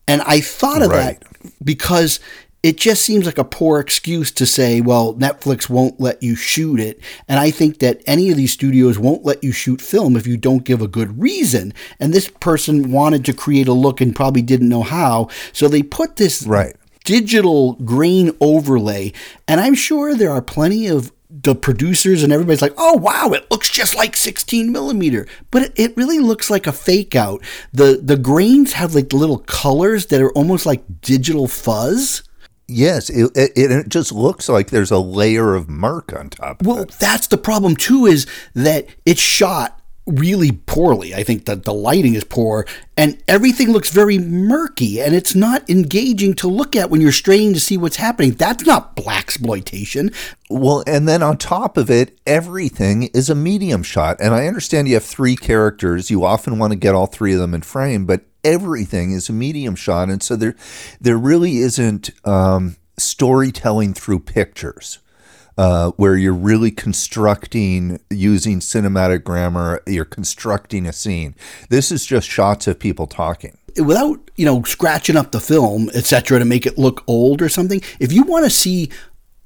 [0.08, 1.20] And I thought of Right.
[1.20, 2.20] that because
[2.64, 6.80] it just seems like a poor excuse to say, well, Netflix won't let you shoot
[6.80, 7.02] it.
[7.28, 10.38] And I think that any of these studios won't let you shoot film if you
[10.38, 11.74] don't give a good reason.
[12.00, 15.28] And this person wanted to create a look and probably didn't know how.
[15.52, 16.76] So they put this Right.
[17.04, 19.12] digital grain overlay.
[19.46, 23.50] And I'm sure there are plenty of the producers and everybody's like, oh wow, it
[23.52, 27.42] looks just like 16 millimeter, but it, it really looks like a fake out.
[27.74, 32.24] The the grains have like little colors that are almost like digital fuzz.
[32.68, 36.86] Yes, it, it, it just looks like there's a layer of murk on top Well,
[37.00, 41.16] that's the problem too, is that it's shot really poorly.
[41.16, 42.66] I think that the lighting is poor
[42.98, 47.54] and everything looks very murky and it's not engaging to look at when you're straining
[47.54, 48.32] to see what's happening.
[48.32, 50.14] That's not blaxploitation.
[50.50, 54.18] Well, and then on top of it, everything is a medium shot.
[54.20, 56.12] And I understand you have three characters.
[56.12, 59.34] You often want to get all three of them in frame, but everything is a
[59.34, 60.10] medium shot.
[60.10, 60.56] And so there,
[61.00, 65.00] there really isn't um, storytelling through pictures.
[65.56, 71.36] Uh, where you're really constructing using cinematic grammar, you're constructing a scene.
[71.70, 73.56] This is just shots of people talking.
[73.80, 77.82] without you know scratching up the film etc to make it look old or something
[78.00, 78.90] if you want to see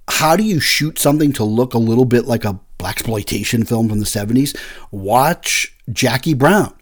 [0.10, 4.00] how do you shoot something to look a little bit like a blaxploitation film from
[4.00, 4.58] the 70s
[4.92, 6.74] watch jackie brown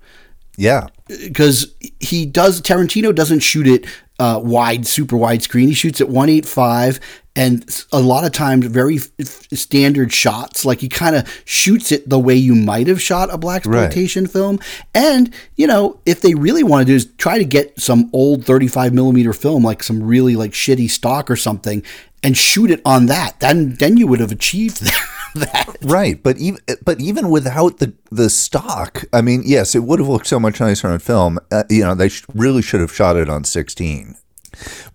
[0.57, 3.85] Yeah, because he does Tarantino doesn't shoot it
[4.19, 5.67] uh, wide, super wide screen.
[5.67, 6.99] He shoots at one eight five,
[7.35, 10.63] and a lot of times very f- standard shots.
[10.65, 14.59] Like he kind of shoots it the way you might have shot a blaxploitation film.
[14.93, 18.45] And you know, if they really want to do is try to get some old
[18.45, 21.83] thirty five millimeter film, like some really like shitty stock or something,
[22.23, 23.39] and shoot it on that.
[23.41, 25.09] Then then you would have achieved that.
[25.81, 30.07] Right, but even but even without the the stock, I mean, yes, it would have
[30.07, 31.37] looked so much nicer on film.
[31.51, 34.15] Uh, you know, they sh- really should have shot it on sixteen,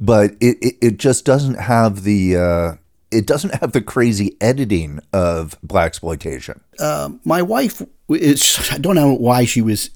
[0.01, 2.73] but it, it it just doesn't have the uh,
[3.11, 6.61] it doesn't have the crazy editing of blaxploitation.
[7.25, 9.91] my wife is I don't know why she was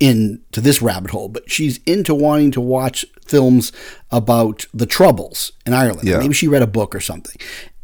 [0.00, 3.72] into this rabbit hole, but she's into wanting to watch films
[4.10, 6.08] about the troubles in Ireland.
[6.08, 6.18] Yeah.
[6.18, 7.36] Maybe she read a book or something.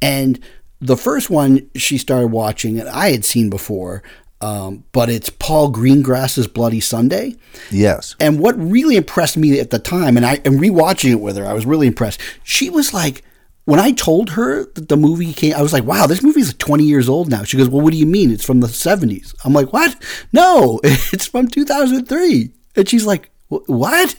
[0.03, 0.41] And
[0.81, 4.03] the first one she started watching, and I had seen before,
[4.41, 7.37] um, but it's Paul Greengrass's Bloody Sunday.
[7.71, 11.37] Yes, And what really impressed me at the time, and I am rewatching it with
[11.37, 12.21] her, I was really impressed.
[12.43, 13.23] She was like,
[13.65, 16.55] when I told her that the movie came, I was like, wow, this movie is
[16.55, 17.43] 20 years old now.
[17.43, 18.31] She goes, well, what do you mean?
[18.31, 19.35] It's from the 70s.
[19.45, 19.97] I'm like, what?
[20.33, 22.53] No, it's from 2003.
[22.77, 24.15] And she's like, what?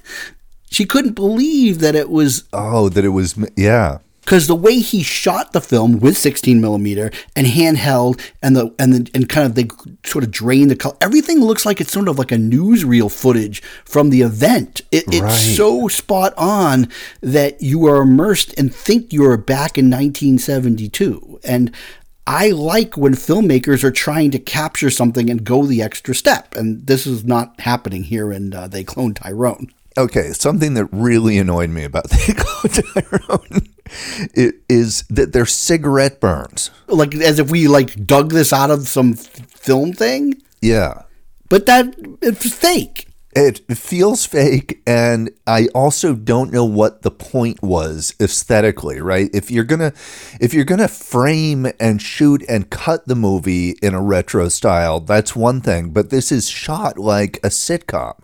[0.70, 4.00] She couldn't believe that it was oh, that it was yeah.
[4.28, 8.92] Because the way he shot the film with 16 millimeter and handheld and the and
[8.94, 9.68] the and kind of they
[10.06, 13.62] sort of drain the color everything looks like it's sort of like a newsreel footage
[13.86, 15.32] from the event it, it's Right.
[15.56, 16.90] so spot on
[17.22, 21.74] that you are immersed and think you're back in 1972 and
[22.30, 26.86] I like when filmmakers are trying to capture something and go the extra step, and
[26.86, 29.72] this is not happening here in uh, They Clone Tyrone.
[29.98, 33.62] Okay, something that really annoyed me about the Tyrone i-
[34.34, 36.72] is that they're cigarette burns.
[36.88, 40.42] Like as if we like dug this out of some film thing.
[40.62, 41.04] Yeah.
[41.50, 43.08] But that it's fake.
[43.40, 49.00] It feels fake, and I also don't know what the point was aesthetically.
[49.00, 49.30] Right?
[49.32, 49.94] If you're gonna,
[50.42, 55.36] if you're gonna frame and shoot and cut the movie in a retro style, that's
[55.36, 55.92] one thing.
[55.92, 58.16] But this is shot like a sitcom,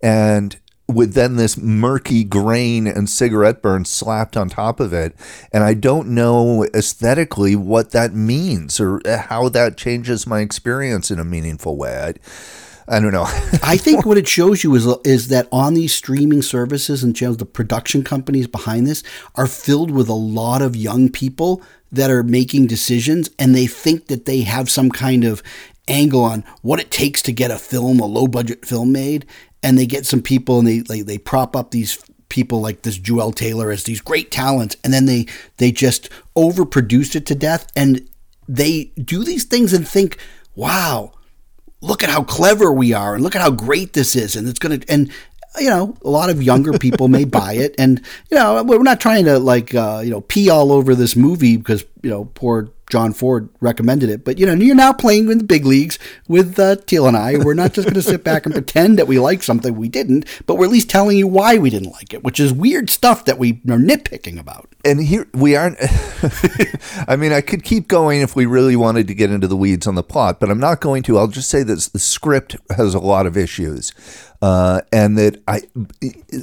[0.00, 5.14] and with then this murky grain and cigarette burn slapped on top of it,
[5.52, 11.18] and I don't know aesthetically what that means or how that changes my experience in
[11.18, 12.14] a meaningful way.
[12.88, 13.24] I, I don't know.
[13.62, 17.38] I think what it shows you is is that on these streaming services and channels,
[17.38, 19.02] the production companies behind this
[19.36, 24.08] are filled with a lot of young people that are making decisions, and they think
[24.08, 25.42] that they have some kind of
[25.88, 29.26] angle on what it takes to get a film, a low budget film made,
[29.62, 32.98] and they get some people and they they, they prop up these people like this
[32.98, 35.26] Joel Taylor as these great talents, and then they
[35.58, 38.08] they just overproduce it to death, and
[38.48, 40.18] they do these things and think,
[40.54, 41.12] wow
[41.80, 44.58] look at how clever we are and look at how great this is and it's
[44.58, 45.12] going to and
[45.58, 49.00] you know, a lot of younger people may buy it, and you know, we're not
[49.00, 52.70] trying to like uh, you know pee all over this movie because you know poor
[52.94, 54.24] John Ford recommended it.
[54.24, 57.38] But you know, you're now playing in the big leagues with uh, Teal and I.
[57.38, 60.26] We're not just going to sit back and pretend that we like something we didn't,
[60.46, 63.24] but we're at least telling you why we didn't like it, which is weird stuff
[63.24, 64.68] that we are nitpicking about.
[64.84, 65.76] And here we aren't.
[67.08, 69.88] I mean, I could keep going if we really wanted to get into the weeds
[69.88, 71.18] on the plot, but I'm not going to.
[71.18, 73.92] I'll just say that the script has a lot of issues.
[74.40, 75.62] Uh, and that I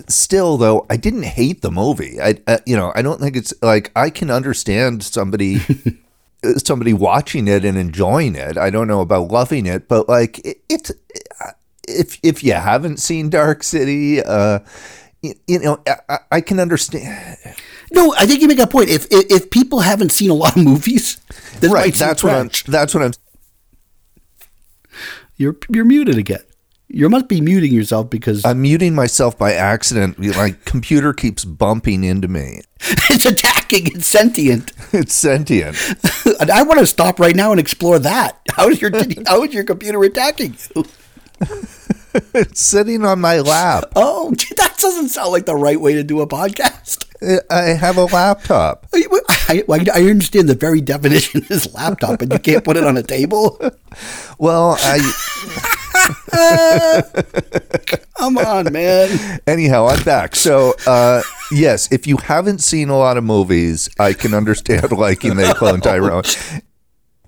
[0.09, 2.19] still though I didn't hate the movie.
[2.19, 5.61] I, uh, you know I don't think it's like I can understand somebody
[6.57, 8.57] somebody watching it and enjoying it.
[8.57, 10.91] I don't know about loving it, but like it, it's
[11.87, 14.59] if if you haven't seen Dark City, uh,
[15.21, 17.37] you, you know I, I, can understand.
[17.91, 18.89] No, I think you make a point.
[18.89, 21.19] If if, if people haven't seen a lot of movies,
[21.61, 21.93] right?
[21.93, 22.49] That's what I'm.
[22.67, 23.13] That's what I'm.
[25.37, 26.43] You're you're muted again.
[26.93, 30.19] You must be muting yourself because I'm muting myself by accident.
[30.19, 32.61] My computer keeps bumping into me.
[33.09, 33.87] it's attacking.
[33.87, 34.73] It's sentient.
[34.93, 35.77] It's sentient.
[36.41, 38.37] and I want to stop right now and explore that.
[38.49, 38.91] How is your
[39.25, 40.83] how is your computer attacking you?
[42.33, 43.85] it's sitting on my lap.
[43.95, 47.05] Oh, that doesn't sound like the right way to do a podcast.
[47.49, 48.87] I have a laptop.
[48.93, 53.03] I, I, understand the very definition is laptop, and you can't put it on a
[53.03, 53.61] table.
[54.39, 55.67] Well, I.
[58.17, 59.39] Come on, man.
[59.47, 60.35] Anyhow, I'm back.
[60.35, 65.35] So, uh, yes, if you haven't seen a lot of movies, I can understand liking
[65.35, 66.23] They Clone Tyrone.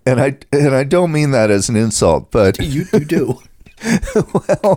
[0.06, 3.40] And I and I don't mean that as an insult, but you, you do.
[4.16, 4.76] well,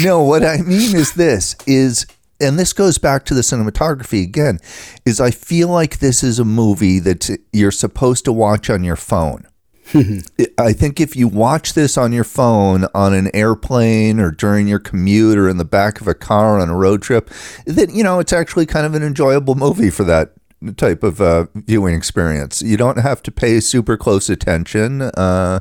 [0.00, 2.06] no, what I mean is this is
[2.40, 4.58] and this goes back to the cinematography again
[5.04, 8.96] is I feel like this is a movie that you're supposed to watch on your
[8.96, 9.46] phone.
[10.58, 14.78] I think if you watch this on your phone on an airplane or during your
[14.78, 17.30] commute or in the back of a car on a road trip,
[17.66, 20.32] then you know it's actually kind of an enjoyable movie for that
[20.76, 22.62] type of uh, viewing experience.
[22.62, 25.02] You don't have to pay super close attention.
[25.02, 25.60] Uh,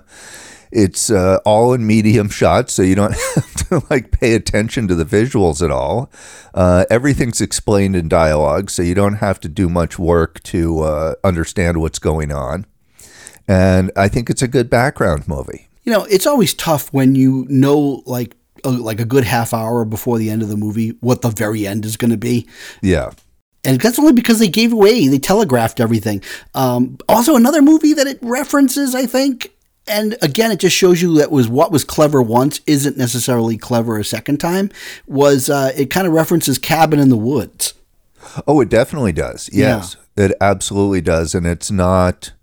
[0.72, 4.96] it's uh, all in medium shots, so you don't have to like pay attention to
[4.96, 6.12] the visuals at all.
[6.54, 11.16] Uh, everything's explained in dialogue, so you don't have to do much work to uh,
[11.24, 12.66] understand what's going on.
[13.50, 15.68] And I think it's a good background movie.
[15.84, 19.84] You know, it's always tough when you know, like, a, like a good half hour
[19.84, 22.48] before the end of the movie, what the very end is going to be.
[22.82, 23.12] Yeah
[23.64, 26.24] and that's only because they gave away, they telegraphed everything.
[26.54, 29.52] Um, also, another movie that it references, I think,
[29.88, 33.98] and again, it just shows you that was what was clever once isn't necessarily clever
[33.98, 34.70] a second time.
[35.08, 37.74] Was uh, it kind of references Cabin in the Woods?
[38.48, 39.50] Oh, it definitely does.
[39.52, 40.26] Yes, yeah.
[40.26, 42.34] it absolutely does, and it's not.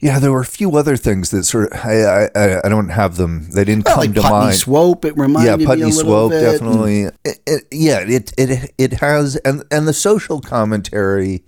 [0.00, 3.16] Yeah, there were a few other things that sort of I I, I don't have
[3.16, 3.50] them.
[3.50, 4.56] They didn't come like to Putney mind.
[4.56, 6.40] Swope, it reminded yeah, Putney me a Swope bit.
[6.40, 7.02] definitely.
[7.24, 11.44] It, it, yeah, it it it has and and the social commentary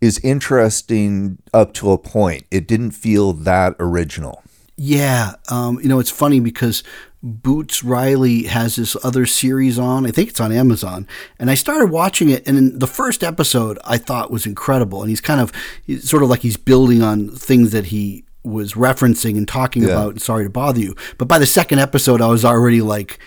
[0.00, 2.44] is interesting up to a point.
[2.50, 4.42] It didn't feel that original.
[4.82, 6.82] Yeah, um, you know it's funny because
[7.22, 10.06] Boots Riley has this other series on.
[10.06, 11.06] I think it's on Amazon,
[11.38, 12.48] and I started watching it.
[12.48, 15.02] And in the first episode, I thought was incredible.
[15.02, 15.52] And he's kind of
[15.84, 19.90] he's sort of like he's building on things that he was referencing and talking yeah.
[19.90, 20.18] about.
[20.18, 23.18] Sorry to bother you, but by the second episode, I was already like,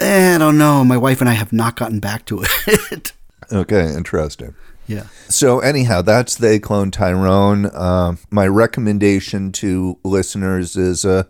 [0.00, 0.84] eh, I don't know.
[0.84, 3.12] My wife and I have not gotten back to it.
[3.50, 4.54] okay, interesting.
[4.88, 5.04] Yeah.
[5.28, 7.66] So anyhow, that's they clone Tyrone.
[7.66, 11.24] Uh, my recommendation to listeners is, uh,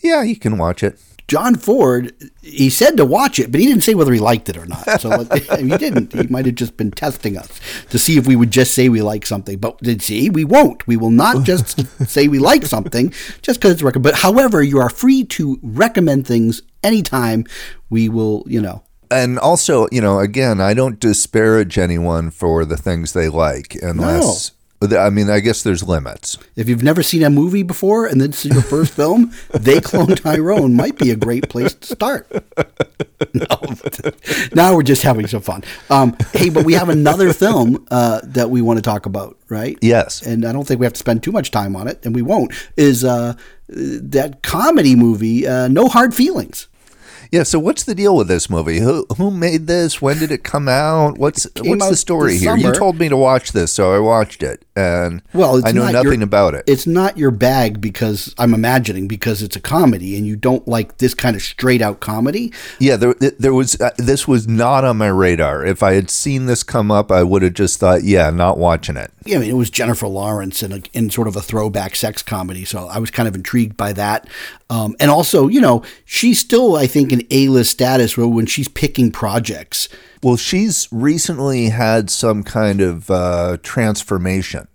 [0.00, 0.98] yeah, you can watch it.
[1.28, 4.56] John Ford, he said to watch it, but he didn't say whether he liked it
[4.56, 5.00] or not.
[5.00, 6.12] So if he didn't.
[6.12, 9.02] He might have just been testing us to see if we would just say we
[9.02, 9.58] like something.
[9.58, 10.86] But did see we won't.
[10.86, 14.12] We will not just say we like something just because it's recommended.
[14.12, 17.44] But however, you are free to recommend things anytime.
[17.88, 22.76] We will, you know, and also, you know, again, I don't disparage anyone for the
[22.76, 24.52] things they like unless.
[24.52, 24.58] No.
[24.98, 26.38] I mean, I guess there's limits.
[26.56, 30.16] If you've never seen a movie before and this is your first film, They Clone
[30.16, 32.26] Tyrone might be a great place to start.
[33.32, 33.46] No,
[34.54, 35.62] now we're just having some fun.
[35.88, 39.78] Um, hey, but we have another film uh, that we want to talk about, right?
[39.80, 40.22] Yes.
[40.22, 42.22] And I don't think we have to spend too much time on it, and we
[42.22, 42.52] won't.
[42.76, 43.34] Is uh,
[43.68, 46.66] that comedy movie, uh, No Hard Feelings?
[47.32, 47.42] Yeah.
[47.42, 48.78] So what's the deal with this movie?
[48.78, 50.00] Who who made this?
[50.00, 51.18] When did it come out?
[51.18, 52.56] What's what's the story here?
[52.56, 56.20] You told me to watch this, so I watched it, and well, I know nothing
[56.20, 56.64] your, about it.
[56.68, 60.98] It's not your bag because I'm imagining because it's a comedy, and you don't like
[60.98, 62.52] this kind of straight out comedy.
[62.78, 65.64] Yeah, there there was uh, this was not on my radar.
[65.64, 68.96] If I had seen this come up, I would have just thought, yeah, not watching
[68.96, 69.10] it.
[69.24, 72.22] Yeah, I mean, it was Jennifer Lawrence in, a, in sort of a throwback sex
[72.22, 74.28] comedy, so I was kind of intrigued by that.
[74.68, 78.68] Um, and also, you know, she's still, I think, an an A-list status when she's
[78.68, 79.88] picking projects.
[80.22, 84.68] Well, she's recently had some kind of uh, transformation.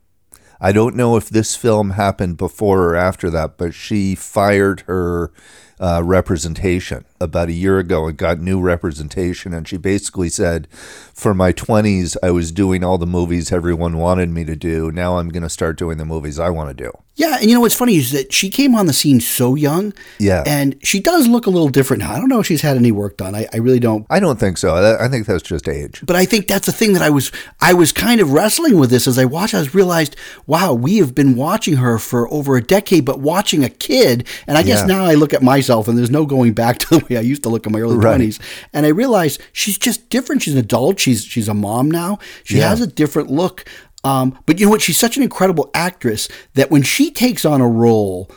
[0.59, 5.31] I don't know if this film happened before or after that, but she fired her
[5.79, 9.53] uh, representation about a year ago and got new representation.
[9.53, 10.67] And she basically said,
[11.13, 14.91] For my 20s, I was doing all the movies everyone wanted me to do.
[14.91, 16.91] Now I'm going to start doing the movies I want to do.
[17.15, 19.91] Yeah, and you know what's funny is that she came on the scene so young.
[20.19, 20.43] Yeah.
[20.45, 22.11] And she does look a little different now.
[22.13, 23.33] I don't know if she's had any work done.
[23.33, 24.05] I, I really don't.
[24.11, 24.75] I don't think so.
[24.75, 26.03] I I think that's just age.
[26.05, 28.91] But I think that's the thing that I was I was kind of wrestling with
[28.91, 29.55] this as I watched.
[29.55, 30.15] I was realized,
[30.45, 34.27] wow, we have been watching her for over a decade, but watching a kid.
[34.45, 34.85] And I guess Yeah.
[34.97, 37.43] now I look at myself, and there's no going back to the way I used
[37.43, 38.03] to look in my early Right.
[38.15, 38.39] twenties.
[38.73, 40.41] And I realized she's just different.
[40.43, 40.99] She's an adult.
[40.99, 42.19] She's she's a mom now.
[42.43, 42.69] She Yeah.
[42.69, 43.65] has a different look.
[44.03, 44.81] Um, but you know what?
[44.81, 48.29] She's such an incredible actress that when she takes on a role.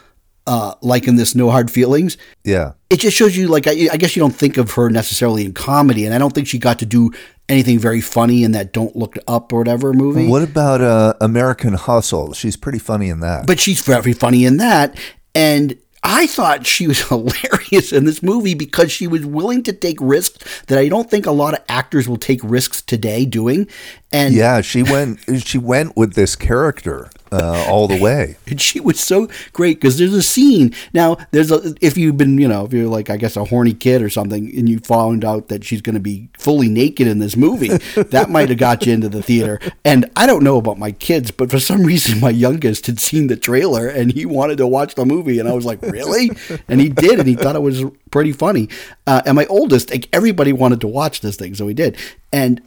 [0.47, 2.73] Uh, like in this No Hard Feelings, Yeah.
[2.89, 5.53] it just shows you like I, I guess you don't think of her necessarily in
[5.53, 7.11] comedy and i don't think she got to do
[7.49, 11.75] anything very funny in that don't look up or whatever movie What about uh, American
[11.75, 12.33] Hustle?
[12.33, 13.47] She's pretty funny in that.
[13.47, 14.99] but she's very funny in that
[15.35, 19.99] and i thought she was hilarious in this movie because she was willing to take
[20.01, 23.69] risks that i don't think a lot of actors will take risks today doing
[24.13, 25.21] and yeah, she went.
[25.45, 28.37] She went with this character uh, all the way.
[28.47, 32.39] and she was so great because there's a scene now there's a if you've been
[32.39, 35.25] you know if you're like i guess a horny kid or something and you found
[35.25, 37.69] out that she's going to be fully naked in this movie
[38.11, 41.31] that might have got you into the theater and i don't know about my kids
[41.31, 44.95] but for some reason my youngest had seen the trailer and he wanted to watch
[44.95, 46.31] the movie and i was like really
[46.69, 48.69] and he did and he thought it was pretty funny
[49.07, 51.97] uh, and my oldest like everybody wanted to watch this thing so he did
[52.33, 52.61] and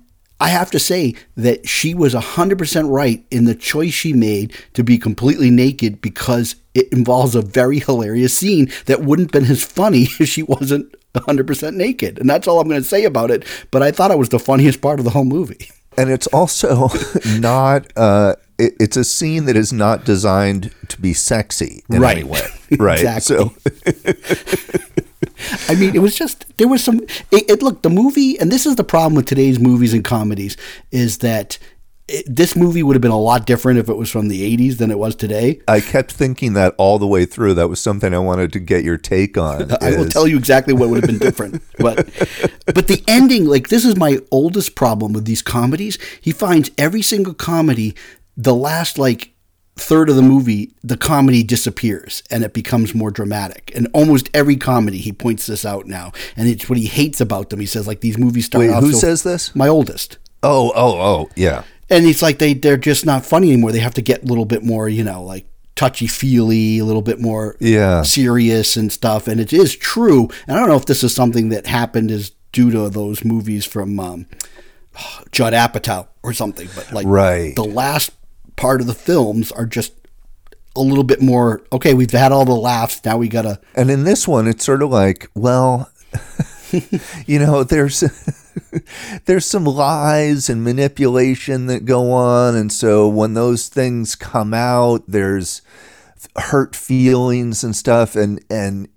[0.43, 4.83] I have to say that she was 100% right in the choice she made to
[4.83, 9.63] be completely naked because it involves a very hilarious scene that wouldn't have been as
[9.63, 12.19] funny if she wasn't 100% naked.
[12.19, 13.45] And that's all I'm going to say about it.
[13.71, 15.69] But I thought it was the funniest part of the whole movie.
[15.97, 16.89] and it's also
[17.39, 22.17] not uh it, it's a scene that is not designed to be sexy in Right.
[22.17, 22.41] any way
[22.79, 23.35] right Exactly.
[23.37, 25.03] so
[25.67, 28.65] I mean, it was just, there was some, it, it look, the movie, and this
[28.65, 30.57] is the problem with today's movies and comedies,
[30.91, 31.57] is that
[32.07, 34.77] it, this movie would have been a lot different if it was from the 80s
[34.77, 35.61] than it was today.
[35.67, 38.83] i kept thinking that all the way through that was something i wanted to get
[38.83, 41.61] your take on I will tell you exactly what would have been different.
[41.77, 42.07] but
[42.65, 45.97] but the ending, like this is my oldest problem with these comedies.
[46.19, 47.95] He finds every single comedy,
[48.35, 49.32] the last like
[49.76, 53.71] third of the movie, the comedy disappears and it becomes more dramatic.
[53.76, 57.49] And almost every comedy, he points this out now, and it's what he hates about
[57.49, 57.59] them.
[57.59, 58.84] He says like these movies start wait off.
[58.84, 60.17] who so- says this My oldest.
[60.43, 63.71] oh oh oh yeah And it's like they they're just not funny anymore.
[63.71, 65.45] They have to get a little bit more, you know, like
[65.76, 68.03] touchy feely, a little bit more Yeah.
[68.03, 69.28] serious and stuff.
[69.28, 70.30] And it is true.
[70.47, 73.65] And I don't know if this is something that happened is due to those movies
[73.65, 74.28] from um,
[75.32, 76.69] Judd Apatow or something.
[76.76, 77.55] But like Right.
[77.55, 78.11] the last
[78.56, 79.93] part of the films are just
[80.76, 81.93] a little bit more okay.
[81.93, 83.04] We've had all the laughs.
[83.06, 83.60] Now we gotta.
[83.76, 85.91] And in this one, it's sort of like, well,
[87.26, 88.04] you know, there's
[89.26, 95.04] there's some lies and manipulation that go on, and so when those things come out,
[95.08, 95.62] there's
[96.36, 98.88] hurt feelings and stuff, and and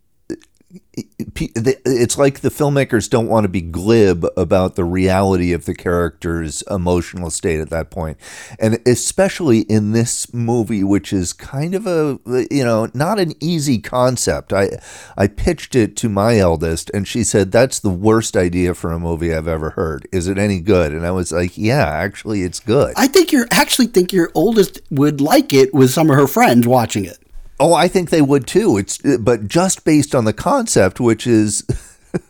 [1.34, 6.62] it's like the filmmakers don't want to be glib about the reality of the character's
[6.70, 8.18] emotional state at that point.
[8.58, 12.18] And especially in this movie which is kind of a
[12.50, 14.52] you know not an easy concept.
[14.52, 14.78] I
[15.16, 18.98] i pitched it to my eldest and she said that's the worst idea for a
[18.98, 20.08] movie i've ever heard.
[20.12, 20.92] Is it any good?
[20.92, 22.94] And i was like yeah actually it's good.
[22.96, 26.66] I think you're actually think your oldest would like it with some of her friends
[26.66, 27.18] watching it.
[27.58, 28.76] Oh, I think they would too.
[28.76, 31.64] It's but just based on the concept, which is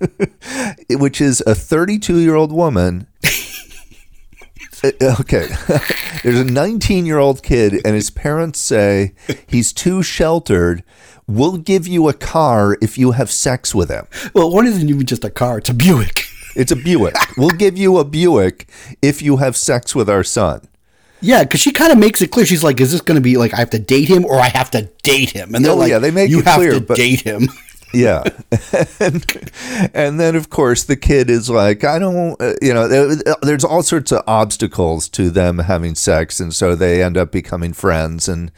[0.91, 3.07] which is a 32 year old woman.
[4.85, 5.49] Uh, okay,
[6.23, 9.15] there's a 19 year old kid, and his parents say
[9.47, 10.85] he's too sheltered.
[11.27, 14.07] We'll give you a car if you have sex with him.
[14.35, 16.25] Well, one isn't even just a car; it's a Buick.
[16.55, 17.17] It's a Buick.
[17.39, 18.69] We'll give you a Buick
[19.01, 20.69] if you have sex with our son.
[21.21, 22.45] Yeah, because she kind of makes it clear.
[22.47, 24.49] She's like, "Is this going to be like I have to date him or I
[24.49, 26.73] have to date him?" And they're Oh, like, yeah, they make you it have clear,
[26.73, 27.49] to but- date him."
[27.95, 28.25] Yeah.
[29.01, 29.25] and,
[29.95, 33.65] and then, of course, the kid is like, I don't, uh, you know, there- there's
[33.65, 36.39] all sorts of obstacles to them having sex.
[36.39, 38.29] And so they end up becoming friends.
[38.29, 38.51] And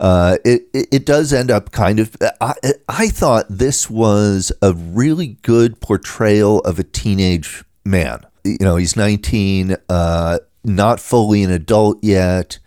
[0.00, 2.54] uh, it, it, it does end up kind of, I,
[2.88, 8.20] I thought this was a really good portrayal of a teenage man.
[8.44, 12.58] You know, he's 19, uh, not fully an adult yet.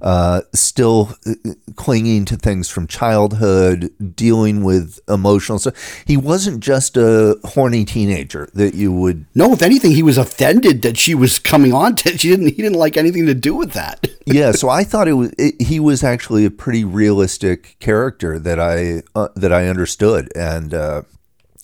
[0.00, 1.32] uh, still uh,
[1.74, 5.74] clinging to things from childhood, dealing with emotional stuff.
[6.06, 9.26] He wasn't just a horny teenager that you would.
[9.34, 12.16] No, if anything, he was offended that she was coming on to.
[12.18, 12.46] She didn't.
[12.46, 14.06] He didn't like anything to do with that.
[14.26, 15.32] yeah, so I thought it was.
[15.38, 20.74] It, he was actually a pretty realistic character that I uh, that I understood, and
[20.74, 21.02] uh,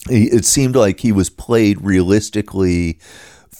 [0.08, 2.98] it seemed like he was played realistically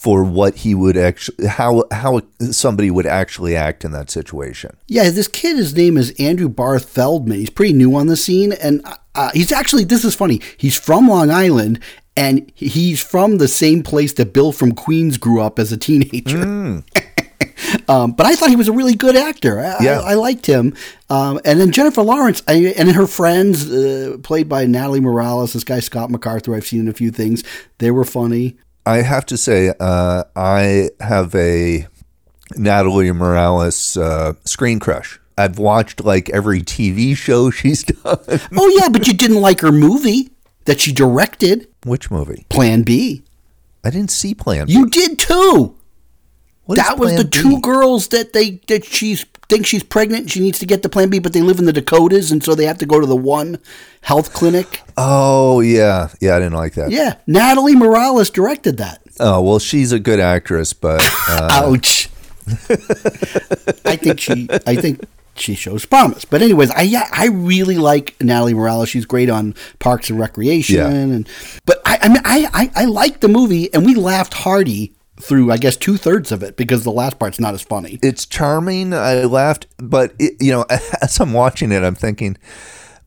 [0.03, 4.77] for what he would actually how how somebody would actually act in that situation.
[4.89, 7.39] Yeah, this kid, his name is Andrew Barth Feldman.
[7.39, 8.85] He's pretty new on the scene, and
[9.15, 10.41] uh, he's actually this is funny.
[10.57, 11.79] He's from Long Island,
[12.17, 16.39] and he's from the same place that Bill from Queens grew up as a teenager.
[16.39, 17.89] Mm.
[17.89, 19.61] um, but I thought he was a really good actor.
[19.61, 20.01] I, yeah.
[20.01, 20.75] I, I liked him.
[21.11, 25.63] Um, and then Jennifer Lawrence I, and her friends, uh, played by Natalie Morales, this
[25.63, 27.45] guy Scott MacArthur, I've seen in a few things.
[27.79, 28.57] They were funny.
[28.85, 31.87] I have to say, uh, I have a
[32.57, 35.21] Natalie Morales uh, screen crush.
[35.39, 38.19] I've watched like every TV show she's done.
[38.57, 40.31] oh yeah, but you didn't like her movie
[40.65, 41.69] that she directed.
[41.85, 42.47] Which movie?
[42.49, 43.23] Plan B.
[43.85, 44.73] I didn't see Plan B.
[44.73, 45.77] You did too.
[46.67, 47.31] What that was the B?
[47.31, 50.31] two girls that they that she's thinks she's pregnant.
[50.31, 52.55] She needs to get the Plan B, but they live in the Dakotas, and so
[52.55, 53.59] they have to go to the one
[54.03, 54.83] health clinic.
[54.97, 56.37] Oh yeah, yeah.
[56.37, 56.91] I didn't like that.
[56.91, 59.03] Yeah, Natalie Morales directed that.
[59.19, 61.49] Oh well, she's a good actress, but uh...
[61.51, 62.09] ouch.
[62.47, 64.49] I think she.
[64.67, 65.05] I think
[65.35, 66.25] she shows promise.
[66.25, 68.89] But anyways, I yeah, I really like Natalie Morales.
[68.89, 70.89] She's great on Parks and Recreation, yeah.
[70.89, 71.29] and
[71.67, 74.93] but I I mean I I, I like the movie, and we laughed hearty
[75.23, 77.99] through I guess two thirds of it because the last part's not as funny.
[78.03, 78.93] It's charming.
[78.93, 80.65] I laughed, but it, you know,
[81.03, 82.37] as I'm watching it, I'm thinking,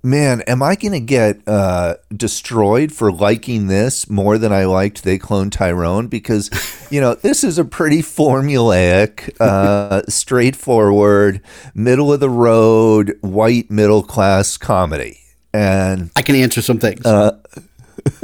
[0.05, 5.03] man, am I going to get uh, destroyed for liking this more than I liked
[5.03, 6.07] They Clone Tyrone?
[6.07, 6.49] Because
[6.91, 11.41] you know, this is a pretty formulaic, uh, straightforward,
[11.73, 15.19] middle of the road, white middle class comedy.
[15.53, 17.05] And I can answer some things.
[17.05, 17.39] Uh,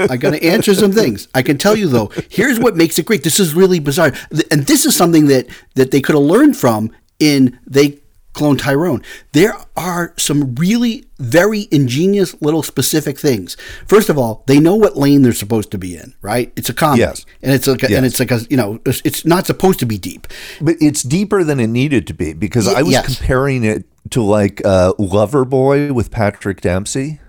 [0.10, 1.28] I got to answer some things.
[1.34, 2.12] I can tell you though.
[2.30, 3.24] Here's what makes it great.
[3.24, 4.14] This is really bizarre,
[4.52, 8.02] and this is something that that they could have learned from in they
[8.34, 9.04] clone Tyrone.
[9.34, 13.58] There are some really very ingenious little specific things.
[13.88, 16.52] First of all, they know what lane they're supposed to be in, right?
[16.56, 17.26] It's a comedy, yes.
[17.42, 17.98] and it's like a, yes.
[17.98, 20.28] and it's like a you know it's not supposed to be deep,
[20.62, 23.18] but it's deeper than it needed to be because I was yes.
[23.18, 27.20] comparing it to like uh, Loverboy with Patrick Dempsey.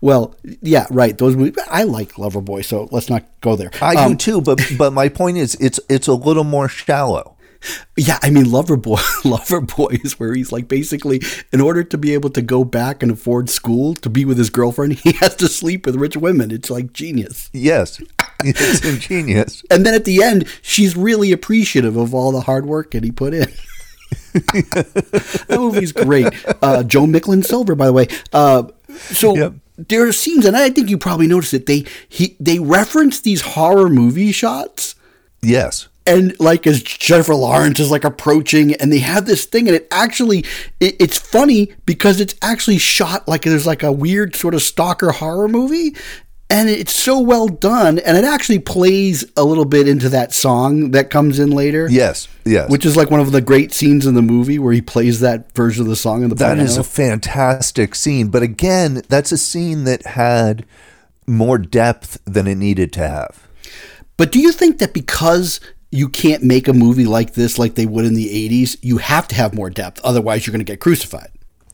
[0.00, 1.16] Well, yeah, right.
[1.16, 3.70] Those movies, I like Loverboy, so let's not go there.
[3.80, 7.36] I um, do too, but but my point is, it's it's a little more shallow.
[7.96, 11.20] Yeah, I mean, Loverboy, Loverboy is where he's like basically,
[11.52, 14.50] in order to be able to go back and afford school to be with his
[14.50, 16.50] girlfriend, he has to sleep with rich women.
[16.52, 17.50] It's like genius.
[17.52, 18.00] Yes,
[18.44, 19.64] it's ingenious.
[19.70, 23.10] and then at the end, she's really appreciative of all the hard work that he
[23.10, 23.52] put in.
[24.32, 26.32] that movie's great.
[26.62, 28.08] Uh, Joan Micklin Silver, by the way.
[28.32, 28.64] Uh,
[28.96, 29.54] so yep.
[29.76, 31.66] there are scenes, and I think you probably noticed it.
[31.66, 34.94] They he they reference these horror movie shots.
[35.42, 35.88] Yes.
[36.06, 39.86] And like as Jennifer Lawrence is like approaching, and they have this thing, and it
[39.90, 40.44] actually
[40.80, 45.10] it, it's funny because it's actually shot like there's like a weird sort of stalker
[45.10, 45.94] horror movie,
[46.50, 50.92] and it's so well done and it actually plays a little bit into that song
[50.92, 51.88] that comes in later.
[51.90, 52.70] Yes yes.
[52.70, 55.52] Which is like one of the great scenes in the movie where he plays that
[55.52, 56.60] version of the song in the background.
[56.60, 58.28] That is a fantastic scene.
[58.28, 60.64] But again that's a scene that had
[61.26, 63.46] more depth than it needed to have.
[64.16, 67.86] But do you think that because you can't make a movie like this like they
[67.86, 70.00] would in the 80s you have to have more depth?
[70.02, 71.30] Otherwise you're going to get crucified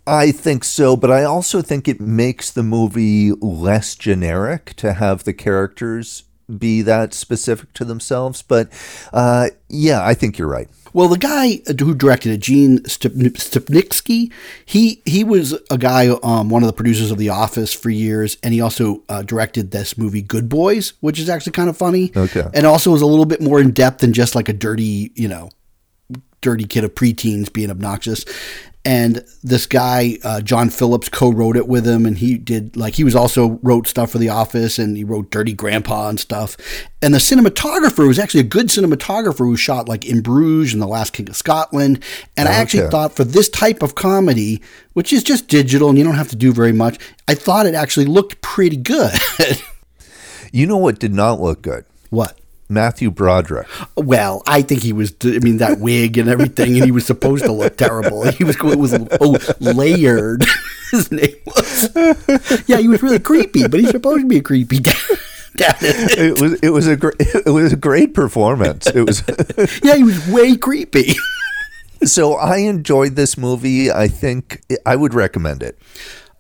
[0.07, 5.25] I think so, but I also think it makes the movie less generic to have
[5.25, 6.25] the characters
[6.59, 8.43] be that specific to themselves.
[8.43, 8.69] But
[9.13, 10.69] uh, yeah, I think you're right.
[10.93, 14.33] Well, the guy who directed it, Gene Stupnitsky,
[14.65, 18.37] he he was a guy, um, one of the producers of The Office for years,
[18.45, 22.13] and he also uh, directed this movie Good Boys, which is actually kind of funny.
[22.15, 25.11] Okay, and also was a little bit more in depth than just like a dirty,
[25.17, 25.49] you know,
[26.41, 28.25] dirty kid of preteens being obnoxious
[28.85, 33.05] and this guy uh, John Phillips co-wrote it with him, and he did like he
[33.05, 36.57] was also wrote stuff for The Office, and he wrote Dirty Grandpa and stuff.
[37.01, 40.87] And the cinematographer was actually a good cinematographer who shot like In Bruges and The
[40.87, 42.03] Last King of Scotland.
[42.37, 42.57] And okay.
[42.57, 44.63] I actually thought for this type of comedy,
[44.93, 47.75] which is just digital and you don't have to do very much, I thought it
[47.75, 49.13] actually looked pretty good.
[50.53, 51.85] you know what did not look good?
[52.11, 52.39] What?
[52.69, 53.67] Matthew Broderick.
[53.97, 55.15] Well, I think he was.
[55.23, 58.25] I mean, that wig and everything, and he was supposed to look terrible.
[58.31, 58.57] He was.
[58.57, 60.45] It was oh layered.
[60.91, 61.91] His name was.
[62.67, 64.79] Yeah, he was really creepy, but he's supposed to be a creepy.
[65.57, 65.77] Dad.
[65.81, 66.55] It was.
[66.61, 67.17] It was a great.
[67.19, 68.87] It was a great performance.
[68.87, 69.23] It was.
[69.83, 71.15] yeah, he was way creepy.
[72.05, 73.91] so I enjoyed this movie.
[73.91, 75.79] I think I would recommend it.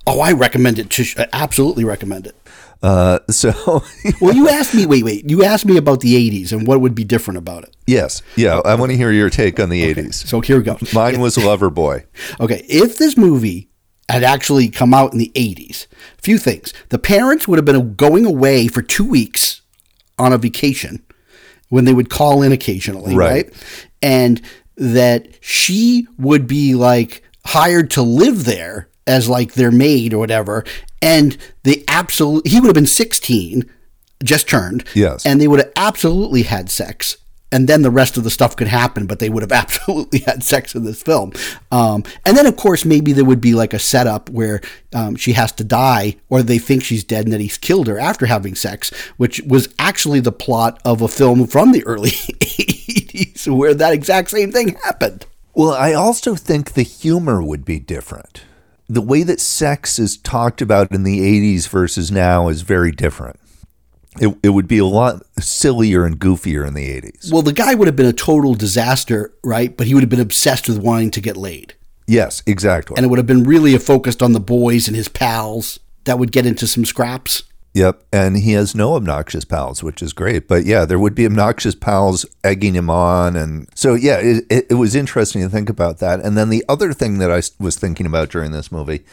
[0.06, 0.90] Oh, I recommend it.
[0.90, 2.36] To, I absolutely recommend it.
[2.84, 3.82] Uh, so
[4.20, 4.84] Well, you asked me.
[4.84, 5.28] Wait, wait.
[5.30, 7.74] You asked me about the '80s and what would be different about it.
[7.86, 10.14] yes, yeah, I want to hear your take on the '80s.
[10.26, 10.76] So here we go.
[10.92, 12.04] Mine was Loverboy.
[12.40, 13.70] Okay, if this movie
[14.10, 15.86] had actually come out in the 80s,
[16.18, 16.74] a few things.
[16.90, 19.62] The parents would have been going away for two weeks
[20.18, 21.02] on a vacation
[21.70, 23.46] when they would call in occasionally, Right.
[23.46, 23.54] right?
[24.02, 24.42] And
[24.76, 30.64] that she would be like hired to live there as like their maid or whatever.
[31.04, 33.70] And they absolutely, he would have been 16,
[34.22, 34.84] just turned.
[34.94, 35.24] Yes.
[35.26, 37.18] And they would have absolutely had sex.
[37.52, 40.42] And then the rest of the stuff could happen, but they would have absolutely had
[40.42, 41.32] sex in this film.
[41.70, 44.60] Um, and then, of course, maybe there would be like a setup where
[44.92, 47.98] um, she has to die, or they think she's dead and that he's killed her
[47.98, 53.54] after having sex, which was actually the plot of a film from the early 80s
[53.54, 55.26] where that exact same thing happened.
[55.54, 58.42] Well, I also think the humor would be different.
[58.88, 63.40] The way that sex is talked about in the 80s versus now is very different.
[64.20, 67.32] It, it would be a lot sillier and goofier in the 80s.
[67.32, 69.76] Well, the guy would have been a total disaster, right?
[69.76, 71.74] But he would have been obsessed with wanting to get laid.
[72.06, 72.96] Yes, exactly.
[72.96, 76.32] And it would have been really focused on the boys and his pals that would
[76.32, 77.42] get into some scraps.
[77.74, 78.04] Yep.
[78.12, 80.46] And he has no obnoxious pals, which is great.
[80.46, 83.34] But yeah, there would be obnoxious pals egging him on.
[83.34, 86.20] And so, yeah, it, it, it was interesting to think about that.
[86.20, 89.04] And then the other thing that I was thinking about during this movie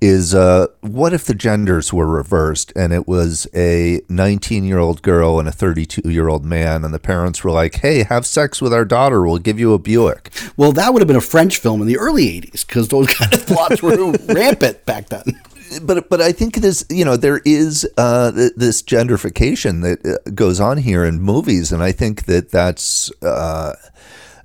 [0.00, 5.02] is uh, what if the genders were reversed and it was a 19 year old
[5.02, 8.62] girl and a 32 year old man, and the parents were like, hey, have sex
[8.62, 9.26] with our daughter.
[9.26, 10.30] We'll give you a Buick.
[10.56, 13.34] Well, that would have been a French film in the early 80s because those kind
[13.34, 15.40] of plots were rampant back then.
[15.82, 20.60] But but I think this you know there is uh, this gentrification that uh, goes
[20.60, 23.74] on here in movies, and I think that that's uh,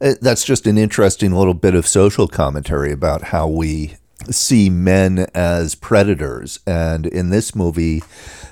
[0.02, 3.96] uh, that's just an interesting little bit of social commentary about how we
[4.30, 6.60] see men as predators.
[6.66, 8.04] And in this movie,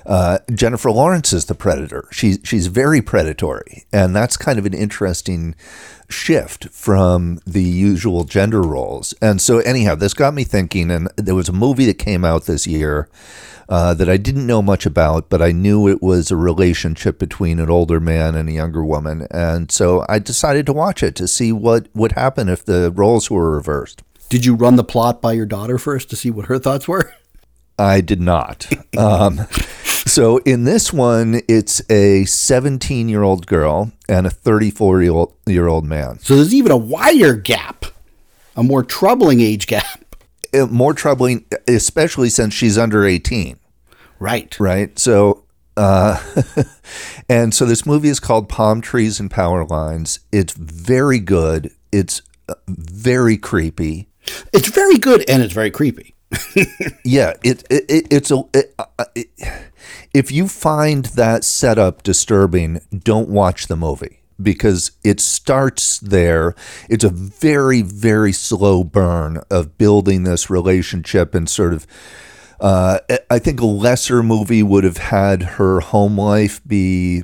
[0.06, 2.08] uh, Jennifer Lawrence is the predator.
[2.10, 5.54] She's she's very predatory, and that's kind of an interesting
[6.08, 9.12] shift from the usual gender roles.
[9.20, 10.90] And so, anyhow, this got me thinking.
[10.90, 13.08] And there was a movie that came out this year
[13.68, 17.58] uh, that I didn't know much about, but I knew it was a relationship between
[17.58, 19.26] an older man and a younger woman.
[19.30, 23.30] And so I decided to watch it to see what would happen if the roles
[23.30, 24.02] were reversed.
[24.28, 27.12] Did you run the plot by your daughter first to see what her thoughts were?
[27.78, 28.66] I did not.
[28.98, 29.42] Um,
[30.06, 35.02] so in this one, it's a 17 year old girl and a 34
[35.46, 36.18] year old man.
[36.18, 37.84] So there's even a wider gap,
[38.56, 40.04] a more troubling age gap.
[40.52, 43.58] Uh, More troubling, especially since she's under 18,
[44.18, 44.56] Right.
[44.58, 44.98] right?
[44.98, 45.44] So,
[45.76, 46.18] uh,
[47.28, 50.20] and so this movie is called Palm Trees and Power Lines.
[50.32, 51.70] It's very good.
[51.92, 54.08] It's uh, very creepy.
[54.52, 56.14] It's very good and it's very creepy.
[57.04, 58.44] Yeah, it, it, it it's a.
[58.78, 59.28] Uh, it,
[60.12, 66.54] if you find that setup disturbing, don't watch the movie because it starts there.
[66.88, 71.86] It's a very very slow burn of building this relationship and sort of.
[72.60, 72.98] Uh,
[73.30, 77.22] I think a lesser movie would have had her home life be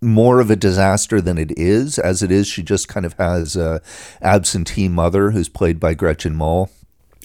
[0.00, 1.98] more of a disaster than it is.
[1.98, 3.82] As it is, she just kind of has a
[4.22, 6.70] absentee mother who's played by Gretchen Mol.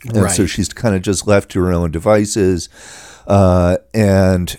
[0.05, 2.69] And so she's kind of just left to her own devices.
[3.27, 4.57] Uh, and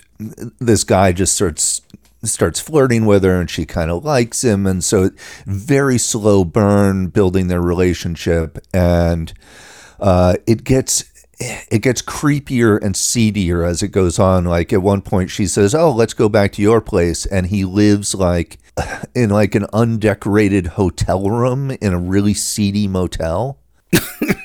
[0.59, 1.81] this guy just starts
[2.23, 5.09] starts flirting with her and she kind of likes him and so
[5.47, 9.33] very slow burn building their relationship and
[9.99, 11.05] uh, it gets
[11.39, 15.73] it gets creepier and seedier as it goes on like at one point she says
[15.73, 18.59] oh let's go back to your place and he lives like
[19.15, 23.57] in like an undecorated hotel room in a really seedy motel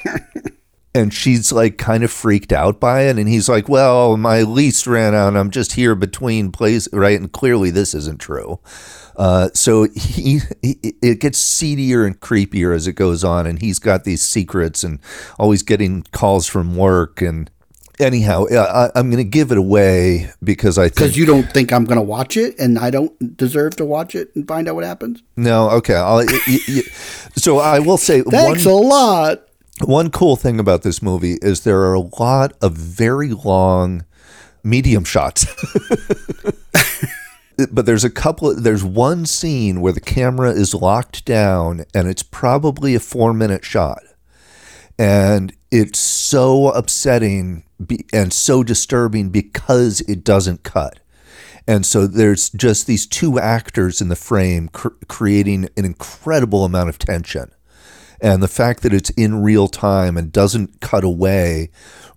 [0.97, 4.87] and she's like kind of freaked out by it and he's like well my lease
[4.87, 8.59] ran out and i'm just here between places right and clearly this isn't true
[9.17, 13.79] uh, so he, he it gets seedier and creepier as it goes on and he's
[13.79, 14.99] got these secrets and
[15.39, 17.51] always getting calls from work and
[17.99, 21.73] anyhow I, i'm going to give it away because i think Because you don't think
[21.73, 24.75] I'm going to watch it and I don't deserve to watch it and find out
[24.75, 25.23] what happens?
[25.35, 26.27] no okay y-
[26.69, 26.83] y-
[27.37, 29.46] so i will say Thanks one a lot.
[29.85, 34.05] One cool thing about this movie is there are a lot of very long
[34.65, 35.47] medium shots.
[37.71, 42.23] but there's a couple there's one scene where the camera is locked down and it's
[42.23, 44.03] probably a 4 minute shot.
[44.99, 47.65] And it's so upsetting
[48.15, 51.01] and so disturbing because it doesn't cut.
[51.69, 56.89] And so there's just these two actors in the frame cr- creating an incredible amount
[56.89, 57.51] of tension
[58.21, 61.71] and the fact that it's in real time and doesn't cut away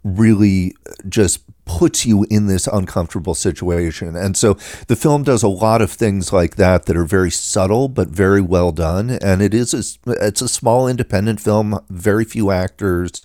[0.03, 0.75] really
[1.07, 4.15] just puts you in this uncomfortable situation.
[4.15, 4.55] And so
[4.87, 8.41] the film does a lot of things like that that are very subtle but very
[8.41, 9.11] well done.
[9.11, 13.21] And it is a, it's a small independent film, very few actors,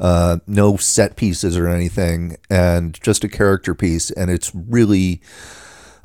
[0.00, 4.10] uh, no set pieces or anything, and just a character piece.
[4.10, 5.20] And it's really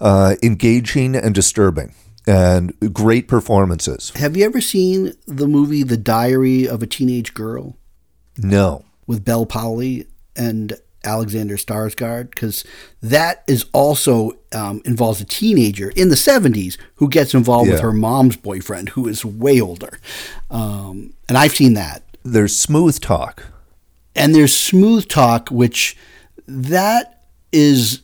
[0.02, 1.94] uh, engaging and disturbing.
[2.28, 4.12] And great performances.
[4.16, 7.78] Have you ever seen the movie The Diary of a Teenage Girl?
[8.38, 8.84] No.
[9.06, 12.66] With Bel Powley and Alexander Skarsgård because
[13.02, 17.76] that is also um, involves a teenager in the 70s who gets involved yeah.
[17.76, 20.00] with her mom's boyfriend who is way older.
[20.52, 22.04] Um, and I've seen that.
[22.24, 23.46] There's smooth talk.
[24.16, 25.96] And there's smooth talk, which
[26.48, 28.02] that is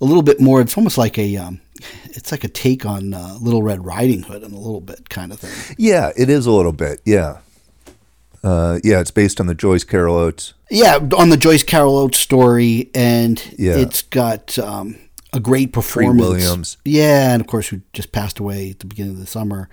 [0.00, 1.36] a little bit more, it's almost like a.
[1.36, 1.60] Um,
[2.04, 5.32] it's like a take on uh, Little Red Riding Hood and a little bit kind
[5.32, 5.76] of thing.
[5.78, 7.00] Yeah, it is a little bit.
[7.04, 7.38] Yeah.
[8.42, 10.52] Uh, yeah, it's based on the Joyce Carol Oates.
[10.70, 13.76] Yeah, on the Joyce Carol Oates story, and yeah.
[13.76, 14.98] it's got um,
[15.32, 16.20] a great performance.
[16.20, 16.76] Williams.
[16.84, 19.70] Yeah, and of course, who just passed away at the beginning of the summer.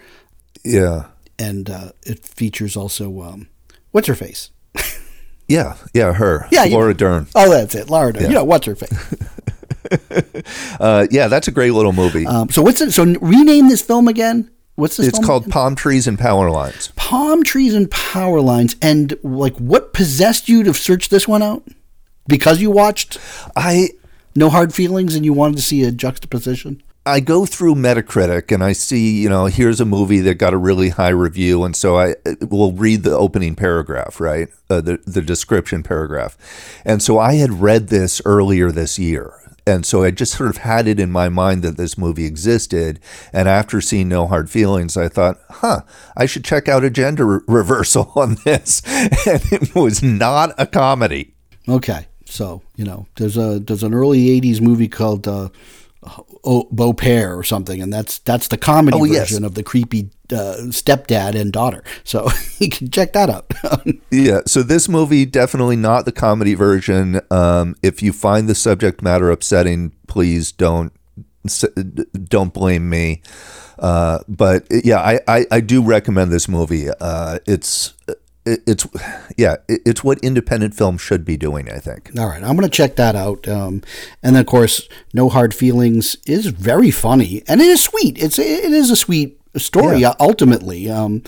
[0.63, 3.49] Yeah, and uh, it features also um,
[3.91, 4.51] what's her face.
[5.49, 6.47] yeah, yeah, her.
[6.49, 7.27] Yeah, Laura Dern.
[7.35, 8.23] Oh, that's it, Laura Dern.
[8.23, 8.29] Yeah.
[8.29, 9.15] You know what's her face.
[10.79, 12.25] uh, yeah, that's a great little movie.
[12.25, 12.91] Um, so what's it?
[12.91, 14.49] So rename this film again.
[14.75, 15.07] What's this?
[15.07, 15.51] It's called again?
[15.51, 16.91] Palm Trees and Power Lines.
[16.95, 18.75] Palm Trees and Power Lines.
[18.81, 21.63] And like, what possessed you to search this one out?
[22.27, 23.17] Because you watched
[23.55, 23.89] I
[24.35, 26.81] No Hard Feelings and you wanted to see a juxtaposition.
[27.05, 30.57] I go through Metacritic and I see, you know, here's a movie that got a
[30.57, 35.21] really high review, and so I will read the opening paragraph, right, uh, the the
[35.23, 36.37] description paragraph,
[36.85, 39.33] and so I had read this earlier this year,
[39.67, 42.99] and so I just sort of had it in my mind that this movie existed.
[43.31, 45.81] And after seeing No Hard Feelings, I thought, huh,
[46.17, 48.81] I should check out a gender re- reversal on this.
[49.27, 51.33] And it was not a comedy.
[51.67, 52.07] Okay.
[52.25, 55.49] So, you know, there's a there's an early 80s movie called uh,
[56.43, 59.47] oh, Beau Père or something, and that's that's the comedy oh, version yes.
[59.47, 61.83] of the creepy uh, stepdad and daughter.
[62.03, 62.29] So
[62.59, 63.51] you can check that out.
[64.11, 64.41] yeah.
[64.45, 67.21] So this movie definitely not the comedy version.
[67.29, 70.93] Um, if you find the subject matter upsetting, please don't
[72.29, 73.21] don't blame me.
[73.79, 76.89] Uh, but yeah, I, I, I, do recommend this movie.
[76.99, 77.95] Uh, it's
[78.45, 78.87] it's
[79.37, 82.69] yeah it's what independent film should be doing i think all right i'm going to
[82.69, 83.83] check that out um,
[84.23, 88.39] and then of course no hard feelings is very funny and it is sweet it's
[88.39, 90.13] it is a sweet story yeah.
[90.19, 91.21] ultimately um,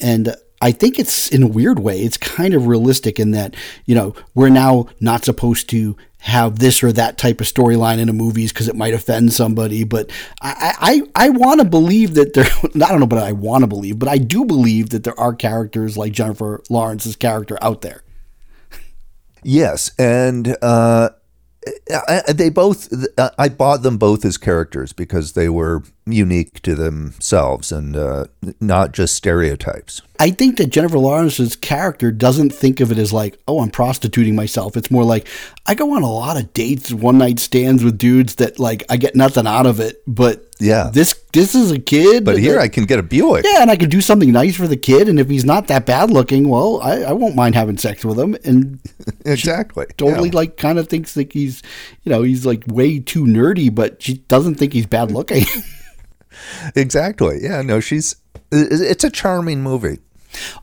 [0.00, 3.54] and I think it's in a weird way, it's kind of realistic in that,
[3.84, 8.08] you know, we're now not supposed to have this or that type of storyline in
[8.08, 9.84] a movies because it might offend somebody.
[9.84, 10.10] But
[10.40, 12.44] I, I, I want to believe that there,
[12.84, 15.34] I don't know, but I want to believe, but I do believe that there are
[15.34, 18.02] characters like Jennifer Lawrence's character out there.
[19.42, 19.92] Yes.
[19.98, 21.10] And, uh,
[21.90, 22.92] I, they both,
[23.38, 28.26] I bought them both as characters because they were unique to themselves and uh,
[28.60, 30.02] not just stereotypes.
[30.18, 34.34] I think that Jennifer Lawrence's character doesn't think of it as like, oh, I'm prostituting
[34.34, 34.76] myself.
[34.76, 35.28] It's more like
[35.66, 38.96] I go on a lot of dates, one night stands with dudes that like I
[38.96, 42.24] get nothing out of it, but yeah, this this is a kid.
[42.24, 43.44] But here that, I can get a Buick.
[43.44, 45.84] Yeah, and I can do something nice for the kid, and if he's not that
[45.84, 48.36] bad looking, well, I, I won't mind having sex with him.
[48.44, 48.80] And
[49.26, 50.36] exactly, totally yeah.
[50.36, 51.62] like kind of thinks that he's,
[52.04, 55.44] you know, he's like way too nerdy, but she doesn't think he's bad looking.
[56.74, 57.38] exactly.
[57.42, 57.62] Yeah.
[57.62, 58.16] No, she's.
[58.52, 59.98] It's a charming movie.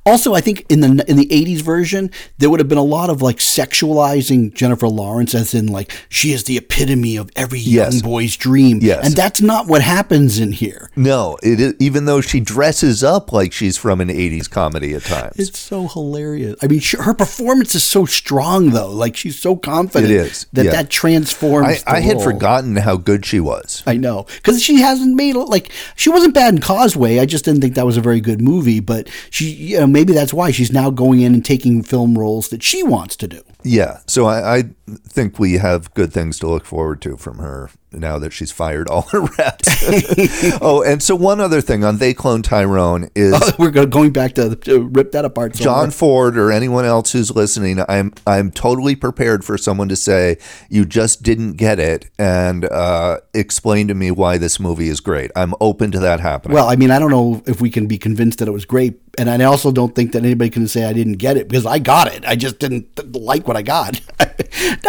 [0.05, 3.09] Also, I think in the in the '80s version, there would have been a lot
[3.09, 7.99] of like sexualizing Jennifer Lawrence, as in like she is the epitome of every young
[7.99, 8.79] boy's dream.
[8.81, 10.89] Yes, and that's not what happens in here.
[10.95, 15.03] No, it is, even though she dresses up like she's from an '80s comedy at
[15.03, 15.35] times.
[15.37, 16.55] It's so hilarious.
[16.61, 18.89] I mean, she, her performance is so strong, though.
[18.89, 20.11] Like she's so confident.
[20.11, 20.71] It is that yeah.
[20.71, 21.83] that transforms.
[21.87, 23.83] I, I had forgotten how good she was.
[23.85, 27.19] I know because she hasn't made like she wasn't bad in Causeway.
[27.19, 30.13] I just didn't think that was a very good movie, but she you know, maybe
[30.13, 33.41] that's why she's now going in and taking film roles that she wants to do.
[33.63, 33.99] Yeah.
[34.07, 34.63] So I, I
[35.07, 38.87] think we have good things to look forward to from her now that she's fired
[38.87, 39.67] all her reps.
[40.61, 44.33] oh, and so one other thing on They Clone Tyrone is oh, we're going back
[44.33, 45.55] to, to rip that apart.
[45.55, 45.81] Somewhere.
[45.81, 50.37] John Ford or anyone else who's listening, I'm I'm totally prepared for someone to say
[50.69, 55.31] you just didn't get it and uh, explain to me why this movie is great.
[55.35, 56.55] I'm open to that happening.
[56.55, 58.99] Well, I mean, I don't know if we can be convinced that it was great,
[59.17, 61.79] and I also don't think that anybody can say I didn't get it because I
[61.79, 62.25] got it.
[62.25, 63.99] I just didn't like what I got.
[64.19, 64.25] no,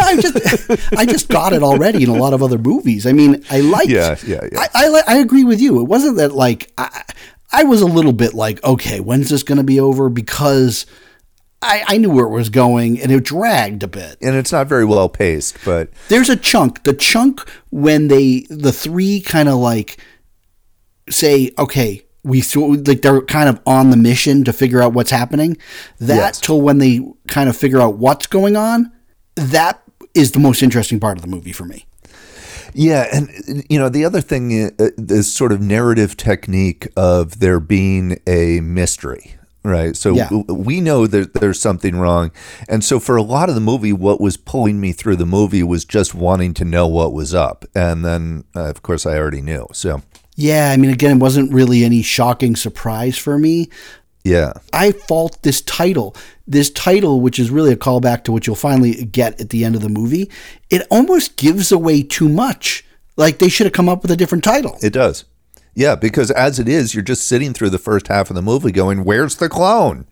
[0.01, 3.05] I just I just got it already in a lot of other movies movies.
[3.05, 3.89] I mean, I liked.
[3.89, 4.67] Yeah, yeah, yeah.
[4.73, 5.79] I, I, I agree with you.
[5.81, 7.03] It wasn't that like I,
[7.51, 10.09] I was a little bit like, okay, when's this going to be over?
[10.09, 10.85] Because
[11.61, 14.17] I, I knew where it was going and it dragged a bit.
[14.21, 16.83] And it's not very well paced, but There's a chunk.
[16.83, 19.97] The chunk when they, the three kind of like
[21.09, 25.57] say, okay, we like they're kind of on the mission to figure out what's happening.
[25.99, 26.41] That Yes.
[26.41, 28.91] till when they kind of figure out what's going on,
[29.35, 29.81] that
[30.15, 31.85] is the most interesting part of the movie for me.
[32.77, 37.61] Yeah, and you know the other thing uh, is sort of narrative technique of there
[37.61, 39.95] being a mystery, right?
[39.95, 40.29] So Yeah.
[40.49, 42.31] we know that there's something wrong,
[42.67, 45.63] and so for a lot of the movie, what was pulling me through the movie
[45.63, 49.41] was just wanting to know what was up, and then uh, of course I already
[49.41, 49.67] knew.
[49.71, 50.01] So
[50.35, 53.69] Yeah, I mean, again, it wasn't really any shocking surprise for me.
[54.25, 56.13] yeah, I fault this title.
[56.47, 59.75] This title, which is really a callback to what you'll finally get at the end
[59.75, 60.29] of the movie,
[60.69, 62.85] it almost gives away too much.
[63.17, 64.77] Like they should have come up with a different title.
[64.81, 65.25] it does.
[65.73, 68.71] Yeah, because as it is, you're just sitting through the first half of the movie
[68.71, 70.05] going, "Where's the clone?"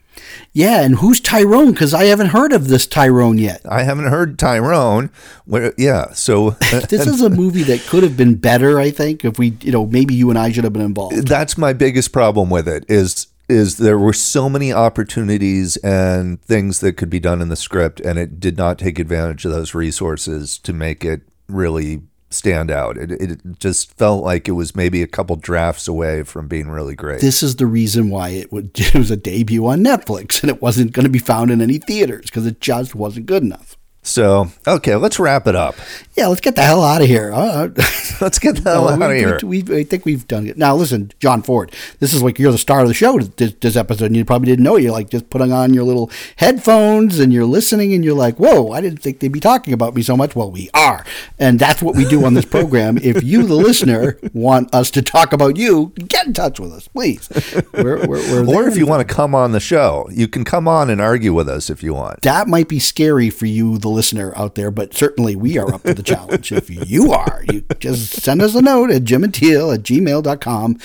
[0.51, 1.71] Yeah, and who's Tyrone?
[1.71, 3.61] Because I haven't heard of this Tyrone yet.
[3.67, 5.09] I haven't heard Tyrone.
[5.45, 6.51] Where, yeah, so
[6.89, 9.85] This is a movie that could have been better, I think, if we, you know,
[9.87, 11.27] maybe you and I should have been involved.
[11.27, 16.79] that's my biggest problem with it is is there were so many opportunities and things
[16.79, 19.73] that could be done in the script and it did not take advantage of those
[19.73, 25.03] resources to make it really stand out it, it just felt like it was maybe
[25.03, 28.71] a couple drafts away from being really great This is the reason why it, would,
[28.79, 31.77] it was a debut on Netflix and it wasn't going to be found in any
[31.77, 33.77] theaters because it just wasn't good enough.
[34.03, 35.75] So okay let's wrap it up
[36.15, 37.33] Yeah, let's get the hell out of here.
[37.33, 37.69] Uh,
[38.21, 40.57] let's get the hell out of here We, we, I think we've done it.
[40.59, 43.75] Now, listen, John Ford, this is like you're the star of the show this, this
[43.75, 44.77] episode, and you probably didn't know.
[44.77, 48.71] You're like just putting on your little headphones and you're listening, and you're like, whoa,
[48.71, 50.35] I didn't think they'd be talking about me so much.
[50.35, 51.03] Well, we are.
[51.39, 52.99] And that's what we do on this program.
[52.99, 56.87] if you, the listener, want us to talk about you, get in touch with us,
[56.87, 57.27] please.
[57.73, 60.67] We're, we're, we're or if you want to come on the show you can come
[60.67, 63.89] on and argue with us if you want that might be scary for you, the
[63.93, 66.51] listener out there, but certainly we are up to the challenge.
[66.51, 70.79] If you are, you just send us a note at jimandteal at gmail.com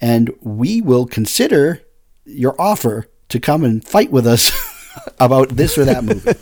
[0.00, 1.82] and we will consider
[2.24, 4.52] your offer to come and fight with us
[5.20, 6.32] about this or that movie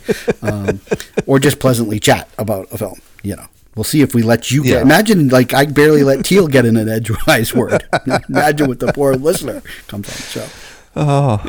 [0.41, 0.81] um,
[1.25, 3.45] or just pleasantly chat about a film, you know.
[3.75, 4.63] We'll see if we let you.
[4.65, 4.81] Yeah.
[4.81, 7.87] Imagine, like, I barely let Teal get in an edgewise word.
[8.27, 10.47] Imagine what the poor listener comes on the show.
[10.95, 11.43] Oh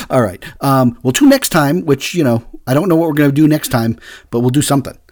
[0.10, 0.42] All right.
[0.60, 3.48] Um, well, next time, which, you know, I don't know what we're going to do
[3.48, 3.98] next time,
[4.30, 4.98] but we'll do something.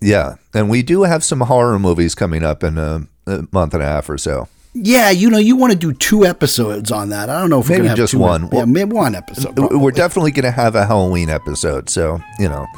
[0.00, 3.82] yeah and we do have some horror movies coming up in a, a month and
[3.82, 7.28] a half or so yeah, you know, you want to do two episodes on that.
[7.28, 8.42] I don't know if we're Maybe going to have just one.
[8.42, 9.58] Yeah, Well, maybe one episode.
[9.58, 12.68] We're definitely going to have a Halloween episode, so you know,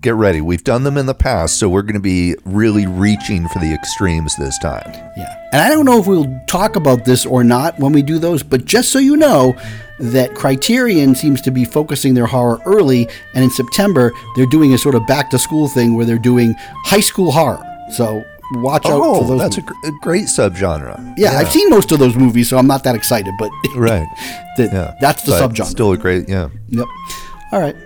[0.00, 0.40] get ready.
[0.40, 3.72] We've done them in the past, so we're going to be really reaching for the
[3.72, 4.90] extremes this time.
[5.16, 5.34] Yeah.
[5.52, 8.42] And I don't know if we'll talk about this or not when we do those,
[8.42, 9.56] but just so you know
[9.98, 14.78] that Criterion seems to be focusing their horror early, and in September they're doing a
[14.78, 17.64] sort of back to school thing where they're doing high school horror.
[17.90, 18.22] So
[18.52, 19.40] watch out oh, for Oh, those.
[19.40, 19.76] that's a, movies.
[19.88, 21.14] a great subgenre.
[21.16, 24.06] yeah, I've seen most of those movies, so I'm not that excited, but right.
[24.58, 25.64] that- Yeah, that's the But subgenre.
[25.66, 26.48] Still a great, yeah.
[26.68, 26.86] Yep.
[27.52, 27.76] All right.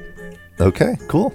[0.61, 1.35] Okay, cool.